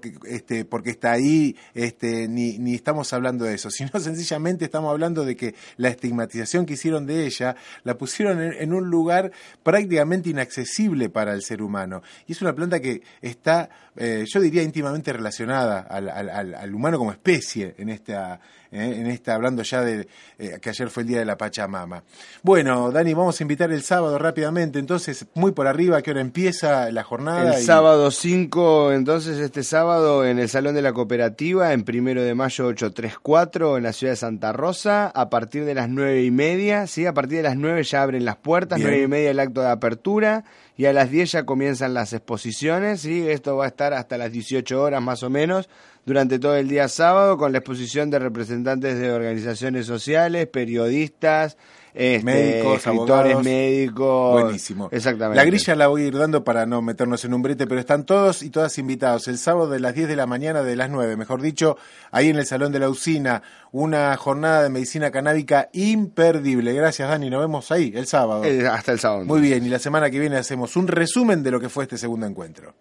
porque, 0.00 0.18
este, 0.28 0.64
porque 0.64 0.90
está 0.90 1.12
ahí, 1.12 1.56
este, 1.74 2.28
ni, 2.28 2.74
estamos 2.74 3.12
hablando 3.12 3.44
de 3.44 3.54
eso, 3.54 3.70
sino 3.70 3.90
sencillamente 3.98 4.64
estamos 4.64 4.90
hablando 4.90 5.24
de 5.24 5.36
que 5.36 5.54
la 5.76 5.88
estigmatización 5.88 6.66
que 6.66 6.74
hicieron 6.74 7.06
de 7.06 7.26
ella 7.26 7.56
la 7.84 7.96
pusieron 7.98 8.40
en, 8.40 8.72
un 8.72 8.90
lugar 8.90 9.32
prácticamente 9.62 10.30
inaccesible 10.30 11.08
para 11.08 11.32
el 11.32 11.42
ser 11.42 11.62
humano. 11.62 12.02
Y 12.26 12.32
es 12.32 12.42
una 12.42 12.54
planta 12.54 12.80
que 12.80 13.02
está, 13.20 13.68
eh, 13.96 14.24
yo 14.26 14.40
diría, 14.40 14.62
íntimamente 14.62 15.12
relacionada 15.12 15.80
al 15.80 16.74
humano 16.74 16.98
como 16.98 17.12
especie 17.12 17.74
en 17.78 17.88
esta 17.88 18.40
¿eh? 18.72 18.96
en 18.98 19.06
esta, 19.06 19.34
hablando 19.34 19.62
ya 19.62 19.82
de 19.82 20.08
eh, 20.38 20.58
que 20.60 20.70
ayer 20.70 20.90
fue 20.90 21.02
el 21.02 21.08
día 21.08 21.18
de 21.18 21.24
la 21.24 21.36
Pachamama. 21.36 22.02
Bueno, 22.42 22.90
Dani, 22.90 23.14
vamos 23.14 23.40
a 23.40 23.44
invitar 23.44 23.70
el 23.70 23.82
sábado 23.82 24.18
rápidamente, 24.18 24.78
entonces, 24.78 25.26
muy 25.34 25.52
por 25.52 25.66
arriba, 25.66 25.98
¿a 25.98 26.02
qué 26.02 26.10
hora 26.10 26.20
empieza 26.20 26.90
la 26.90 27.02
jornada? 27.02 27.56
El 27.56 27.62
sábado 27.64 28.10
5, 28.10 28.92
entonces 28.92 29.38
este 29.38 29.62
sábado 29.62 30.24
en 30.24 30.38
el 30.38 30.48
Salón 30.48 30.74
de 30.74 30.82
la 30.82 30.92
Cooperativa, 30.92 31.72
en 31.72 31.84
primero 31.84 32.22
de 32.22 32.34
mayo 32.34 32.66
834, 32.66 33.76
en 33.76 33.82
la 33.82 33.92
ciudad 33.92 34.12
de 34.12 34.16
Santa 34.16 34.52
Rosa, 34.52 35.08
a 35.08 35.30
partir 35.30 35.64
de 35.64 35.74
las 35.74 35.88
nueve 35.88 36.22
y 36.22 36.30
media, 36.30 36.86
¿sí? 36.86 37.06
A 37.06 37.14
partir 37.14 37.38
de 37.38 37.44
las 37.44 37.56
nueve 37.56 37.82
ya 37.82 38.02
abren 38.02 38.24
las 38.24 38.36
puertas, 38.36 38.78
nueve 38.80 39.02
y 39.02 39.08
media 39.08 39.30
el 39.30 39.40
acto 39.40 39.60
de 39.60 39.68
apertura, 39.68 40.44
y 40.78 40.86
a 40.86 40.92
las 40.92 41.10
10 41.10 41.32
ya 41.32 41.44
comienzan 41.44 41.92
las 41.92 42.12
exposiciones, 42.12 43.00
¿sí? 43.00 43.28
Esto 43.28 43.56
va 43.56 43.64
a 43.64 43.68
estar 43.68 43.92
hasta 43.92 44.16
las 44.16 44.30
18 44.30 44.80
horas 44.80 45.02
más 45.02 45.24
o 45.24 45.28
menos, 45.28 45.68
durante 46.04 46.38
todo 46.38 46.56
el 46.56 46.68
día 46.68 46.88
sábado, 46.88 47.36
con 47.36 47.52
la 47.52 47.58
exposición 47.58 48.10
de 48.10 48.18
representantes 48.18 48.98
de 48.98 49.12
organizaciones 49.12 49.86
sociales, 49.86 50.46
periodistas, 50.46 51.56
este, 51.94 52.24
médicos, 52.24 52.76
escritores 52.76 53.38
médicos. 53.42 54.42
Buenísimo. 54.42 54.88
Exactamente. 54.92 55.36
La 55.36 55.44
grilla 55.44 55.74
la 55.74 55.88
voy 55.88 56.02
a 56.02 56.06
ir 56.06 56.16
dando 56.16 56.44
para 56.44 56.64
no 56.64 56.80
meternos 56.80 57.24
en 57.24 57.34
un 57.34 57.42
brete, 57.42 57.66
pero 57.66 57.80
están 57.80 58.04
todos 58.04 58.42
y 58.42 58.50
todas 58.50 58.78
invitados. 58.78 59.26
El 59.28 59.36
sábado 59.36 59.68
de 59.68 59.80
las 59.80 59.94
10 59.94 60.08
de 60.08 60.16
la 60.16 60.26
mañana, 60.26 60.62
de 60.62 60.76
las 60.76 60.90
9, 60.90 61.16
mejor 61.16 61.42
dicho, 61.42 61.76
ahí 62.10 62.28
en 62.28 62.36
el 62.36 62.46
Salón 62.46 62.72
de 62.72 62.78
la 62.78 62.88
Usina, 62.88 63.42
una 63.72 64.16
jornada 64.16 64.62
de 64.62 64.70
medicina 64.70 65.10
canábica 65.10 65.70
imperdible. 65.72 66.72
Gracias, 66.72 67.08
Dani. 67.08 67.30
Nos 67.30 67.40
vemos 67.40 67.72
ahí 67.72 67.92
el 67.94 68.06
sábado. 68.06 68.44
Eh, 68.44 68.66
hasta 68.66 68.92
el 68.92 69.00
sábado. 69.00 69.24
Muy 69.24 69.40
bien. 69.40 69.66
Y 69.66 69.68
la 69.68 69.78
semana 69.78 70.08
que 70.10 70.20
viene 70.20 70.36
hacemos 70.36 70.76
un 70.76 70.86
resumen 70.86 71.42
de 71.42 71.50
lo 71.50 71.60
que 71.60 71.68
fue 71.68 71.84
este 71.84 71.98
segundo 71.98 72.26
encuentro. 72.26 72.74